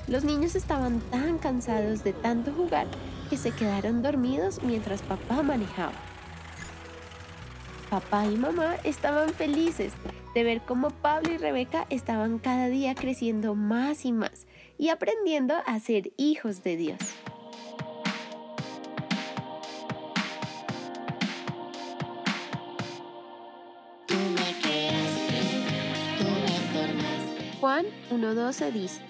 Los 0.08 0.24
niños 0.24 0.56
estaban 0.56 1.00
tan 1.10 1.40
cansados 1.40 2.04
de 2.04 2.14
tanto 2.14 2.52
jugar 2.52 2.86
que 3.30 3.38
se 3.38 3.52
quedaron 3.52 4.04
dormidos 4.04 4.62
mientras 4.62 5.02
papá 5.02 5.42
manejaba. 5.42 5.94
Papá 7.90 8.28
y 8.28 8.36
mamá 8.36 8.76
estaban 8.84 9.30
felices 9.30 9.94
de 10.36 10.44
ver 10.44 10.62
cómo 10.62 10.90
Pablo 10.90 11.32
y 11.32 11.38
Rebeca 11.38 11.88
estaban 11.90 12.38
cada 12.38 12.68
día 12.68 12.94
creciendo 12.94 13.56
más 13.56 14.06
y 14.06 14.12
más 14.12 14.46
y 14.78 14.90
aprendiendo 14.90 15.56
a 15.66 15.80
ser 15.80 16.12
hijos 16.18 16.64
de 16.64 16.78
Dios. 16.78 17.00
Tú 24.08 24.16
me 24.16 24.62
creaste, 24.62 25.40
tú 26.18 26.26
me 26.26 26.58
formaste. 26.74 27.58
Juan 27.60 27.86
1.12 28.12 28.72
dice, 28.72 29.02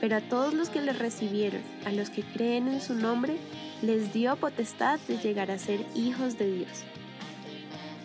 pero 0.00 0.16
a 0.16 0.20
todos 0.20 0.54
los 0.54 0.68
que 0.68 0.80
le 0.80 0.92
recibieron, 0.92 1.62
a 1.84 1.92
los 1.92 2.10
que 2.10 2.22
creen 2.22 2.68
en 2.68 2.80
su 2.80 2.94
nombre, 2.94 3.36
les 3.82 4.12
dio 4.12 4.36
potestad 4.36 4.98
de 5.06 5.18
llegar 5.18 5.50
a 5.50 5.58
ser 5.58 5.80
hijos 5.94 6.38
de 6.38 6.52
Dios. 6.52 6.84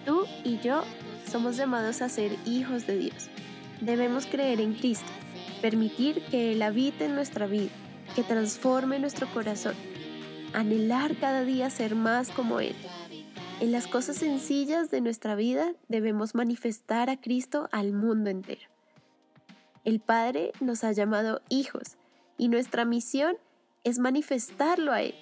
Tú 0.06 0.26
y 0.44 0.60
yo 0.60 0.84
somos 1.30 1.58
llamados 1.58 2.02
a 2.02 2.10
ser 2.10 2.36
hijos 2.46 2.88
de 2.88 2.98
Dios. 2.98 3.30
Debemos 3.80 4.26
creer 4.26 4.60
en 4.62 4.74
Cristo, 4.74 5.12
permitir 5.62 6.24
que 6.26 6.52
Él 6.52 6.62
habite 6.62 7.06
en 7.06 7.16
nuestra 7.16 7.46
vida, 7.48 7.72
que 8.16 8.24
transforme 8.24 9.00
nuestro 9.00 9.32
corazón, 9.34 9.76
anhelar 10.54 11.16
cada 11.18 11.44
día 11.44 11.70
ser 11.70 11.96
más 11.96 12.30
como 12.30 12.60
Él. 12.60 12.76
En 13.62 13.72
las 13.72 13.88
cosas 13.88 14.18
sencillas 14.18 14.90
de 14.90 15.02
nuestra 15.02 15.36
vida 15.36 15.74
debemos 15.88 16.34
manifestar 16.34 17.10
a 17.10 17.22
Cristo 17.22 17.70
al 17.72 17.94
mundo 17.94 18.30
entero. 18.30 18.62
El 19.86 20.00
Padre 20.00 20.52
nos 20.60 20.84
ha 20.84 20.92
llamado 20.92 21.42
hijos 21.50 21.98
y 22.38 22.48
nuestra 22.48 22.86
misión 22.86 23.38
es 23.84 24.00
manifestarlo 24.00 24.92
a 24.92 25.02
Él. 25.04 25.16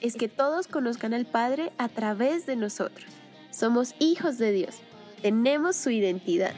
Es 0.00 0.16
que 0.16 0.28
todos 0.28 0.66
conozcan 0.66 1.14
al 1.14 1.26
Padre 1.26 1.72
a 1.78 1.88
través 1.88 2.44
de 2.44 2.56
nosotros. 2.56 3.10
Somos 3.50 3.94
hijos 3.98 4.38
de 4.38 4.52
Dios. 4.52 4.76
Tenemos 5.22 5.76
su 5.76 5.90
identidad. 5.90 6.54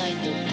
Yo 0.00 0.06
soy 0.06 0.49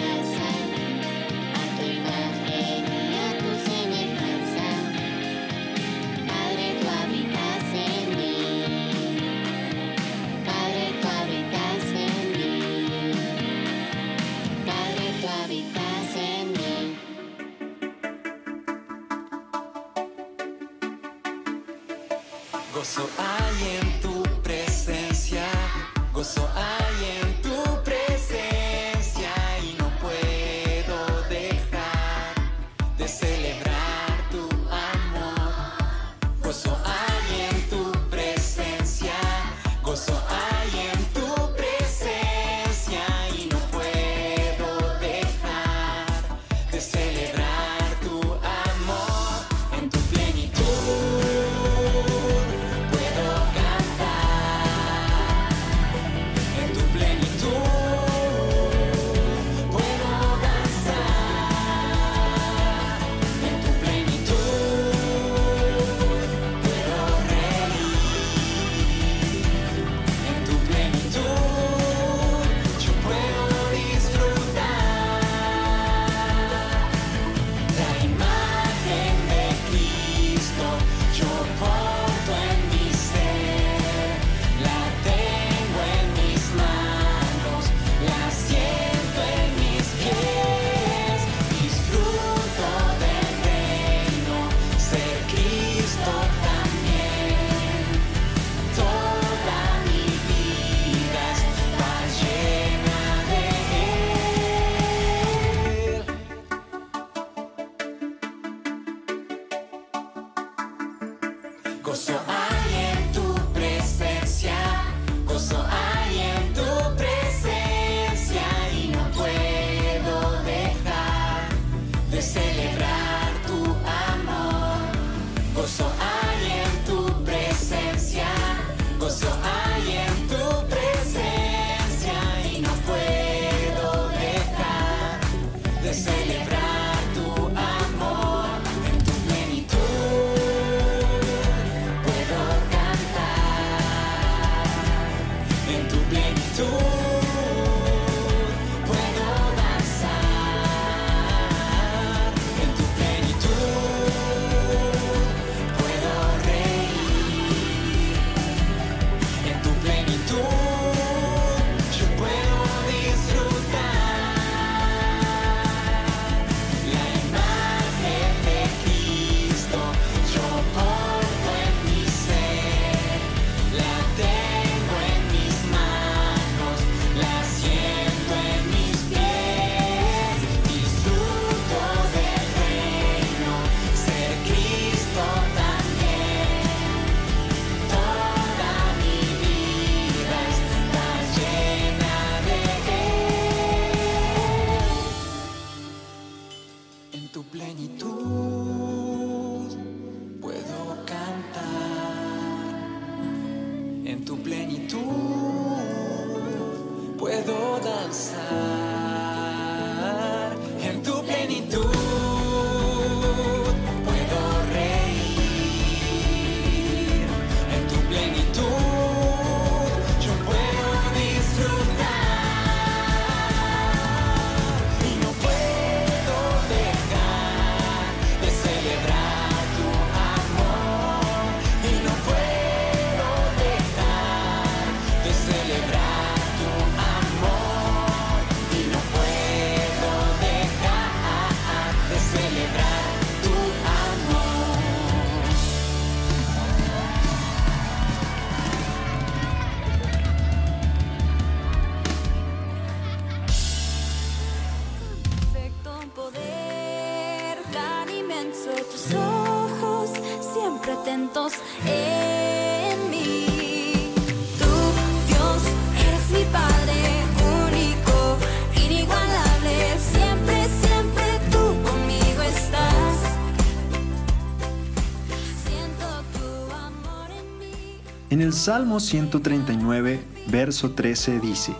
Salmo 278.58 278.98
139, 278.98 280.20
verso 280.48 280.90
13 280.90 281.38
dice, 281.38 281.76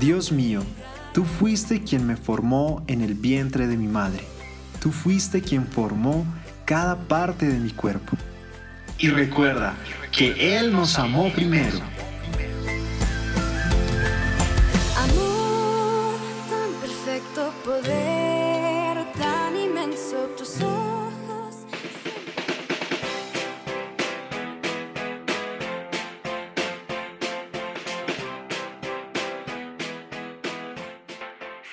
Dios 0.00 0.32
mío, 0.32 0.60
tú 1.12 1.24
fuiste 1.24 1.84
quien 1.84 2.04
me 2.04 2.16
formó 2.16 2.82
en 2.88 3.00
el 3.00 3.14
vientre 3.14 3.68
de 3.68 3.76
mi 3.76 3.86
madre. 3.86 4.24
Tú 4.82 4.90
fuiste 4.90 5.40
quien 5.40 5.68
formó 5.68 6.26
cada 6.64 6.98
parte 6.98 7.46
de 7.46 7.60
mi 7.60 7.70
cuerpo. 7.70 8.16
Y 8.98 9.08
recuerda 9.08 9.76
que 10.10 10.58
Él 10.58 10.72
nos 10.72 10.98
amó 10.98 11.32
primero. 11.32 11.78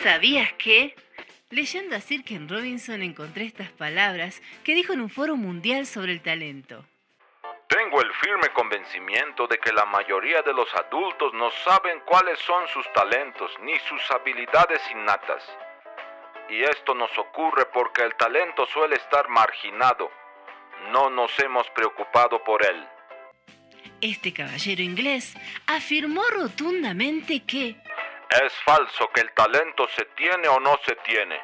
¿Sabías 0.04 0.52
que? 0.54 0.96
Leyendo 1.52 1.96
a 1.96 2.00
Sir 2.00 2.24
Ken 2.24 2.50
Robinson 2.50 3.04
encontré 3.04 3.46
estas 3.46 3.70
palabras 3.70 4.42
que 4.64 4.74
dijo 4.74 4.94
en 4.94 5.02
un 5.02 5.12
foro 5.12 5.36
mundial 5.36 5.86
sobre 5.86 6.14
el 6.14 6.22
talento. 6.22 6.84
Tengo 7.68 8.02
el 8.02 8.12
firme 8.14 8.50
convencimiento 8.50 9.46
de 9.46 9.60
que 9.60 9.72
la 9.72 9.86
mayoría 9.86 10.42
de 10.42 10.54
los 10.54 10.68
adultos 10.74 11.34
no 11.36 11.52
saben 11.64 12.02
cuáles 12.06 12.40
son 12.40 12.68
sus 12.70 12.92
talentos 12.94 13.52
ni 13.62 13.78
sus 13.82 14.02
habilidades 14.10 14.82
innatas. 14.92 15.44
Y 16.50 16.64
esto 16.64 16.96
nos 16.96 17.16
ocurre 17.20 17.68
porque 17.72 18.02
el 18.04 18.16
talento 18.16 18.66
suele 18.66 18.96
estar 18.96 19.30
marginado. 19.30 20.10
No 20.92 21.12
nos 21.12 21.38
hemos 21.40 21.70
preocupado 21.70 22.44
por 22.44 22.66
él. 22.66 22.88
Este 24.02 24.34
caballero 24.34 24.82
inglés 24.82 25.36
afirmó 25.68 26.24
rotundamente 26.32 27.44
que 27.46 27.76
Es 28.32 28.54
falso 28.64 29.10
que 29.14 29.20
el 29.20 29.32
talento 29.34 29.90
se 29.90 30.06
tiene 30.16 30.48
o 30.48 30.58
no 30.62 30.80
se 30.86 30.96
tiene, 30.98 31.38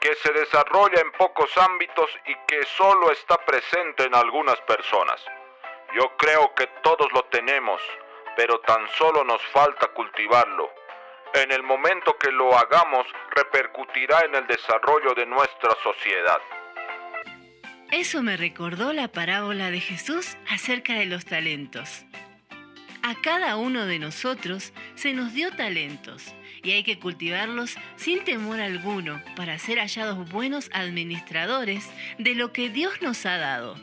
que 0.00 0.14
se 0.14 0.32
desarrolla 0.32 1.00
en 1.00 1.10
pocos 1.12 1.50
ámbitos 1.58 2.08
y 2.26 2.34
que 2.46 2.62
solo 2.76 3.10
está 3.10 3.38
presente 3.44 4.04
en 4.04 4.14
algunas 4.14 4.60
personas. 4.60 5.20
Yo 5.94 6.16
creo 6.16 6.54
que 6.54 6.68
todos 6.84 7.10
lo 7.12 7.24
tenemos, 7.24 7.82
pero 8.36 8.60
tan 8.60 8.88
solo 8.90 9.24
nos 9.24 9.42
falta 9.48 9.88
cultivarlo. 9.88 10.72
En 11.34 11.50
el 11.50 11.64
momento 11.64 12.16
que 12.16 12.30
lo 12.30 12.56
hagamos, 12.56 13.04
repercutirá 13.30 14.20
en 14.20 14.36
el 14.36 14.46
desarrollo 14.46 15.14
de 15.14 15.26
nuestra 15.26 15.74
sociedad. 15.82 16.40
Eso 17.90 18.22
me 18.22 18.36
recordó 18.36 18.92
la 18.92 19.08
parábola 19.08 19.72
de 19.72 19.80
Jesús 19.80 20.36
acerca 20.48 20.94
de 20.94 21.06
los 21.06 21.24
talentos. 21.24 22.04
A 23.04 23.16
cada 23.20 23.56
uno 23.56 23.84
de 23.86 23.98
nosotros 23.98 24.72
se 24.94 25.12
nos 25.12 25.34
dio 25.34 25.50
talentos 25.56 26.32
y 26.62 26.70
hay 26.70 26.84
que 26.84 27.00
cultivarlos 27.00 27.76
sin 27.96 28.22
temor 28.22 28.60
alguno 28.60 29.20
para 29.34 29.58
ser 29.58 29.78
hallados 29.78 30.30
buenos 30.30 30.70
administradores 30.72 31.90
de 32.18 32.36
lo 32.36 32.52
que 32.52 32.68
Dios 32.68 33.02
nos 33.02 33.26
ha 33.26 33.38
dado. 33.38 33.74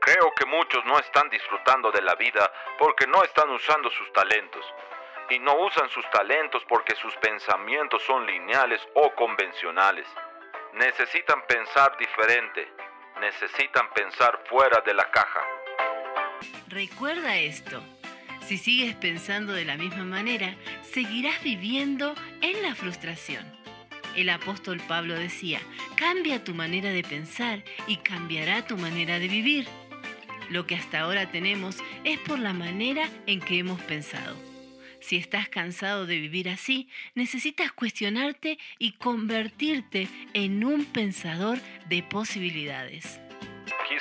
Creo 0.00 0.32
que 0.36 0.46
muchos 0.46 0.84
no 0.84 0.98
están 1.00 1.28
disfrutando 1.30 1.90
de 1.90 2.02
la 2.02 2.14
vida 2.14 2.52
porque 2.78 3.08
no 3.08 3.24
están 3.24 3.50
usando 3.50 3.90
sus 3.90 4.12
talentos. 4.12 4.64
Y 5.30 5.38
no 5.40 5.56
usan 5.64 5.88
sus 5.88 6.08
talentos 6.10 6.62
porque 6.68 6.94
sus 6.96 7.14
pensamientos 7.16 8.02
son 8.02 8.24
lineales 8.26 8.80
o 8.94 9.14
convencionales. 9.14 10.06
Necesitan 10.74 11.44
pensar 11.46 11.96
diferente. 11.96 12.72
Necesitan 13.20 13.90
pensar 13.94 14.42
fuera 14.48 14.80
de 14.80 14.94
la 14.94 15.10
caja. 15.10 15.40
Recuerda 16.72 17.36
esto. 17.36 17.82
Si 18.48 18.56
sigues 18.56 18.94
pensando 18.94 19.52
de 19.52 19.66
la 19.66 19.76
misma 19.76 20.04
manera, 20.04 20.56
seguirás 20.90 21.44
viviendo 21.44 22.14
en 22.40 22.62
la 22.62 22.74
frustración. 22.74 23.44
El 24.16 24.30
apóstol 24.30 24.80
Pablo 24.88 25.14
decía, 25.14 25.60
cambia 25.96 26.44
tu 26.44 26.54
manera 26.54 26.90
de 26.90 27.02
pensar 27.02 27.62
y 27.86 27.96
cambiará 27.98 28.66
tu 28.66 28.78
manera 28.78 29.18
de 29.18 29.28
vivir. 29.28 29.68
Lo 30.48 30.66
que 30.66 30.74
hasta 30.74 31.00
ahora 31.00 31.30
tenemos 31.30 31.76
es 32.04 32.18
por 32.20 32.38
la 32.38 32.54
manera 32.54 33.06
en 33.26 33.40
que 33.40 33.58
hemos 33.58 33.80
pensado. 33.82 34.34
Si 34.98 35.16
estás 35.16 35.50
cansado 35.50 36.06
de 36.06 36.18
vivir 36.18 36.48
así, 36.48 36.88
necesitas 37.14 37.70
cuestionarte 37.72 38.58
y 38.78 38.92
convertirte 38.92 40.08
en 40.32 40.64
un 40.64 40.86
pensador 40.86 41.58
de 41.90 42.02
posibilidades. 42.02 43.20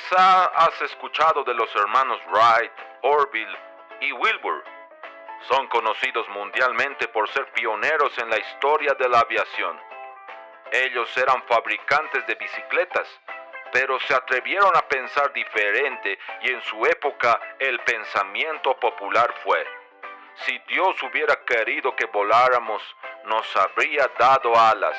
Quizá 0.02 0.46
has 0.46 0.82
escuchado 0.82 1.44
de 1.44 1.54
los 1.54 1.74
hermanos 1.76 2.20
Wright, 2.28 2.72
Orville 3.04 3.58
y 4.00 4.12
Wilbur. 4.12 4.64
Son 5.48 5.68
conocidos 5.68 6.28
mundialmente 6.30 7.08
por 7.10 7.30
ser 7.30 7.46
pioneros 7.52 8.18
en 8.18 8.30
la 8.30 8.40
historia 8.40 8.94
de 8.98 9.08
la 9.10 9.20
aviación. 9.20 9.80
Ellos 10.72 11.16
eran 11.18 11.44
fabricantes 11.44 12.26
de 12.26 12.36
bicicletas, 12.36 13.08
pero 13.72 14.00
se 14.02 14.14
atrevieron 14.14 14.76
a 14.76 14.88
pensar 14.88 15.32
diferente 15.34 16.18
y 16.42 16.52
en 16.52 16.62
su 16.64 16.84
época 16.86 17.40
el 17.60 17.80
pensamiento 17.82 18.78
popular 18.80 19.34
fue, 19.44 19.66
si 20.46 20.58
Dios 20.68 21.02
hubiera 21.04 21.36
querido 21.46 21.96
que 21.96 22.06
voláramos, 22.06 22.82
nos 23.26 23.56
habría 23.56 24.10
dado 24.18 24.58
alas. 24.58 24.98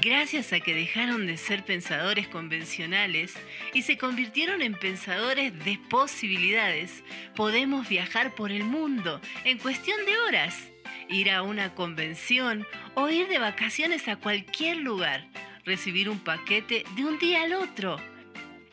Gracias 0.00 0.52
a 0.52 0.60
que 0.60 0.74
dejaron 0.74 1.26
de 1.26 1.36
ser 1.36 1.64
pensadores 1.64 2.28
convencionales 2.28 3.34
y 3.72 3.82
se 3.82 3.98
convirtieron 3.98 4.62
en 4.62 4.74
pensadores 4.74 5.64
de 5.64 5.80
posibilidades, 5.90 7.02
podemos 7.34 7.88
viajar 7.88 8.32
por 8.36 8.52
el 8.52 8.62
mundo 8.62 9.20
en 9.44 9.58
cuestión 9.58 10.04
de 10.06 10.16
horas, 10.18 10.70
ir 11.08 11.32
a 11.32 11.42
una 11.42 11.74
convención 11.74 12.64
o 12.94 13.08
ir 13.08 13.26
de 13.26 13.40
vacaciones 13.40 14.06
a 14.06 14.16
cualquier 14.16 14.76
lugar, 14.76 15.26
recibir 15.64 16.08
un 16.08 16.20
paquete 16.20 16.84
de 16.94 17.04
un 17.04 17.18
día 17.18 17.42
al 17.42 17.54
otro. 17.54 17.96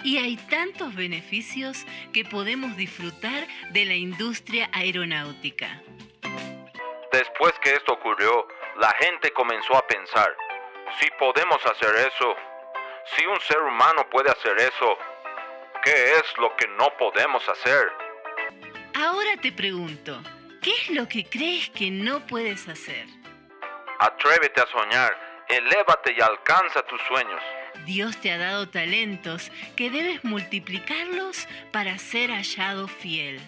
Y 0.03 0.17
hay 0.17 0.37
tantos 0.37 0.93
beneficios 0.93 1.85
que 2.13 2.23
podemos 2.23 2.77
disfrutar 2.77 3.47
de 3.71 3.85
la 3.85 3.95
industria 3.95 4.69
aeronáutica. 4.73 5.81
Después 7.11 7.53
que 7.63 7.73
esto 7.73 7.93
ocurrió, 7.93 8.47
la 8.79 8.93
gente 8.99 9.31
comenzó 9.31 9.75
a 9.75 9.87
pensar, 9.87 10.35
si 10.99 11.09
podemos 11.19 11.63
hacer 11.65 11.95
eso, 11.95 12.35
si 13.15 13.25
un 13.25 13.39
ser 13.41 13.59
humano 13.59 14.07
puede 14.09 14.31
hacer 14.31 14.57
eso, 14.57 14.97
¿qué 15.83 16.13
es 16.13 16.37
lo 16.37 16.55
que 16.55 16.67
no 16.69 16.95
podemos 16.97 17.47
hacer? 17.47 17.91
Ahora 18.95 19.31
te 19.41 19.51
pregunto, 19.51 20.21
¿qué 20.61 20.71
es 20.71 20.89
lo 20.89 21.07
que 21.07 21.25
crees 21.25 21.69
que 21.69 21.91
no 21.91 22.25
puedes 22.25 22.67
hacer? 22.67 23.05
Atrévete 23.99 24.61
a 24.61 24.67
soñar, 24.67 25.45
elévate 25.47 26.15
y 26.17 26.21
alcanza 26.21 26.81
tus 26.83 27.01
sueños. 27.03 27.41
Dios 27.85 28.17
te 28.17 28.31
ha 28.31 28.37
dado 28.37 28.67
talentos 28.69 29.51
que 29.75 29.89
debes 29.89 30.23
multiplicarlos 30.23 31.47
para 31.71 31.97
ser 31.97 32.31
hallado 32.31 32.87
fiel. 32.87 33.39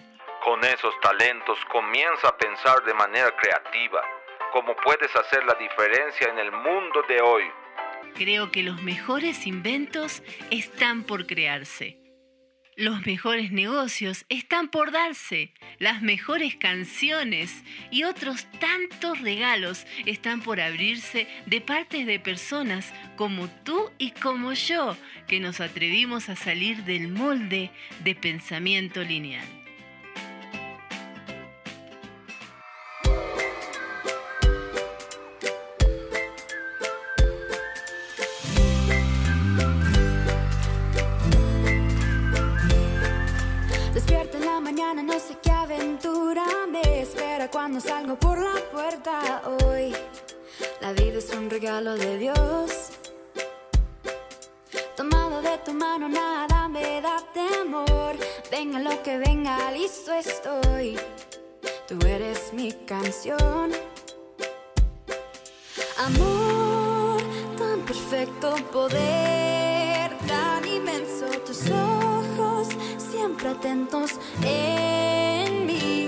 Con 0.44 0.62
esos 0.64 0.98
talentos 1.00 1.58
comienza 1.66 2.28
a 2.28 2.36
pensar 2.36 2.82
de 2.84 2.94
manera 2.94 3.34
creativa, 3.36 4.02
cómo 4.52 4.74
puedes 4.76 5.14
hacer 5.14 5.44
la 5.44 5.54
diferencia 5.54 6.28
en 6.28 6.38
el 6.38 6.52
mundo 6.52 7.02
de 7.08 7.20
hoy. 7.20 7.44
Creo 8.14 8.50
que 8.50 8.62
los 8.62 8.82
mejores 8.82 9.46
inventos 9.46 10.22
están 10.50 11.04
por 11.04 11.26
crearse. 11.26 11.98
Los 12.76 13.04
mejores 13.06 13.50
negocios 13.50 14.24
están 14.28 14.68
por 14.68 14.92
darse. 14.92 15.52
Las 15.78 16.00
mejores 16.00 16.54
canciones 16.54 17.64
y 17.90 18.04
otros 18.04 18.46
tantos 18.60 19.20
regalos 19.20 19.84
están 20.06 20.42
por 20.42 20.60
abrirse 20.60 21.26
de 21.46 21.60
parte 21.60 22.04
de 22.04 22.20
personas 22.20 22.94
como 23.16 23.48
tú 23.64 23.90
y 23.98 24.12
como 24.12 24.52
yo, 24.52 24.96
que 25.26 25.40
nos 25.40 25.60
atrevimos 25.60 26.28
a 26.28 26.36
salir 26.36 26.84
del 26.84 27.08
molde 27.08 27.72
de 28.04 28.14
pensamiento 28.14 29.02
lineal. 29.02 29.67
Cuando 47.50 47.80
salgo 47.80 48.18
por 48.18 48.38
la 48.38 48.60
puerta 48.70 49.42
hoy. 49.64 49.94
La 50.80 50.92
vida 50.92 51.18
es 51.18 51.30
un 51.30 51.48
regalo 51.48 51.94
de 51.96 52.18
Dios. 52.18 52.90
Tomado 54.96 55.40
de 55.42 55.58
tu 55.58 55.72
mano, 55.72 56.08
nada 56.08 56.68
me 56.68 57.00
da 57.00 57.22
temor. 57.32 58.16
Venga 58.50 58.78
lo 58.80 59.02
que 59.02 59.18
venga, 59.18 59.70
listo 59.70 60.12
estoy. 60.12 60.98
Tú 61.86 61.98
eres 62.06 62.52
mi 62.52 62.72
canción. 62.72 63.72
Amor, 65.98 67.20
tan 67.56 67.80
perfecto 67.80 68.54
poder, 68.72 70.10
tan 70.26 70.66
inmenso 70.66 71.26
tus 71.46 71.70
ojos, 71.70 72.68
siempre 73.10 73.48
atentos 73.48 74.12
en 74.42 75.66
mí. 75.66 76.07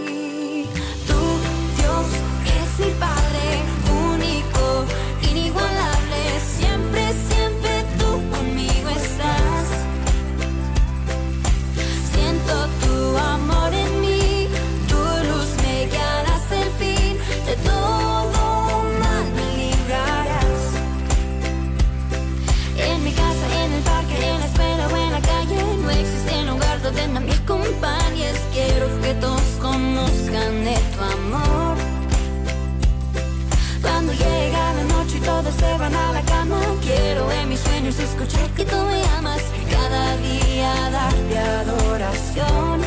Sueños 37.92 37.98
escuchar 37.98 38.50
que 38.50 38.64
tú 38.64 38.76
me 38.76 39.02
amas. 39.18 39.42
Cada 39.70 40.16
día 40.18 40.90
darte 40.90 41.38
adoración. 41.38 42.80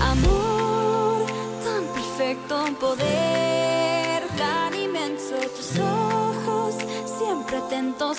Amor, 0.00 1.26
tan 1.64 1.84
perfecto 1.94 2.64
poder, 2.80 4.22
tan 4.36 4.74
inmenso 4.74 5.36
tus 5.56 5.78
ojos, 5.78 6.74
siempre 7.18 7.56
atentos 7.58 8.18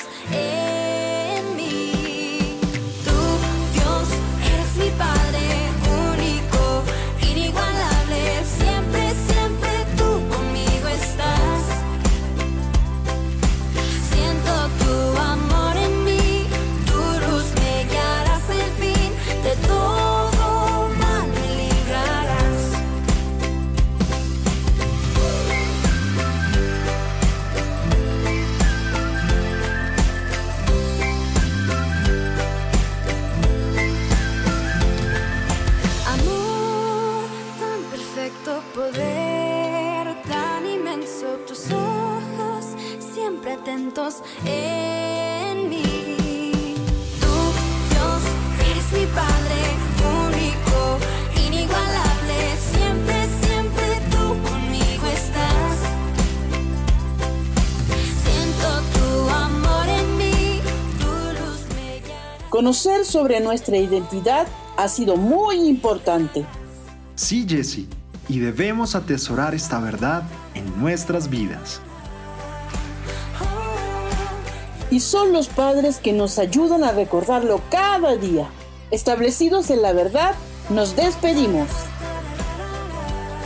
Conocer 62.61 63.05
sobre 63.05 63.39
nuestra 63.39 63.75
identidad 63.75 64.45
ha 64.77 64.87
sido 64.87 65.15
muy 65.15 65.67
importante. 65.67 66.45
Sí, 67.15 67.43
Jesse, 67.49 67.87
y 68.29 68.37
debemos 68.37 68.93
atesorar 68.93 69.55
esta 69.55 69.79
verdad 69.79 70.21
en 70.53 70.79
nuestras 70.79 71.27
vidas. 71.27 71.81
Y 74.91 74.99
son 74.99 75.33
los 75.33 75.47
padres 75.47 75.97
que 75.97 76.13
nos 76.13 76.37
ayudan 76.37 76.83
a 76.83 76.91
recordarlo 76.91 77.61
cada 77.71 78.15
día. 78.15 78.47
Establecidos 78.91 79.71
en 79.71 79.81
la 79.81 79.93
verdad, 79.93 80.35
nos 80.69 80.95
despedimos. 80.95 81.67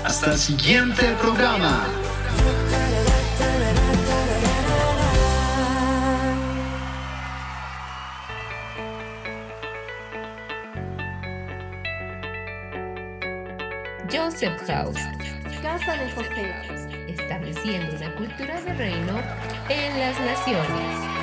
Hasta 0.03 0.33
el 0.33 0.37
siguiente 0.37 1.15
programa. 1.21 1.87
House, 14.53 14.99
Casa 15.63 15.97
de 15.97 16.11
José, 16.11 16.53
estableciendo 17.07 17.95
una 17.95 18.13
cultura 18.13 18.61
de 18.61 18.73
reino 18.73 19.19
en 19.69 19.99
las 19.99 20.19
naciones. 20.19 21.14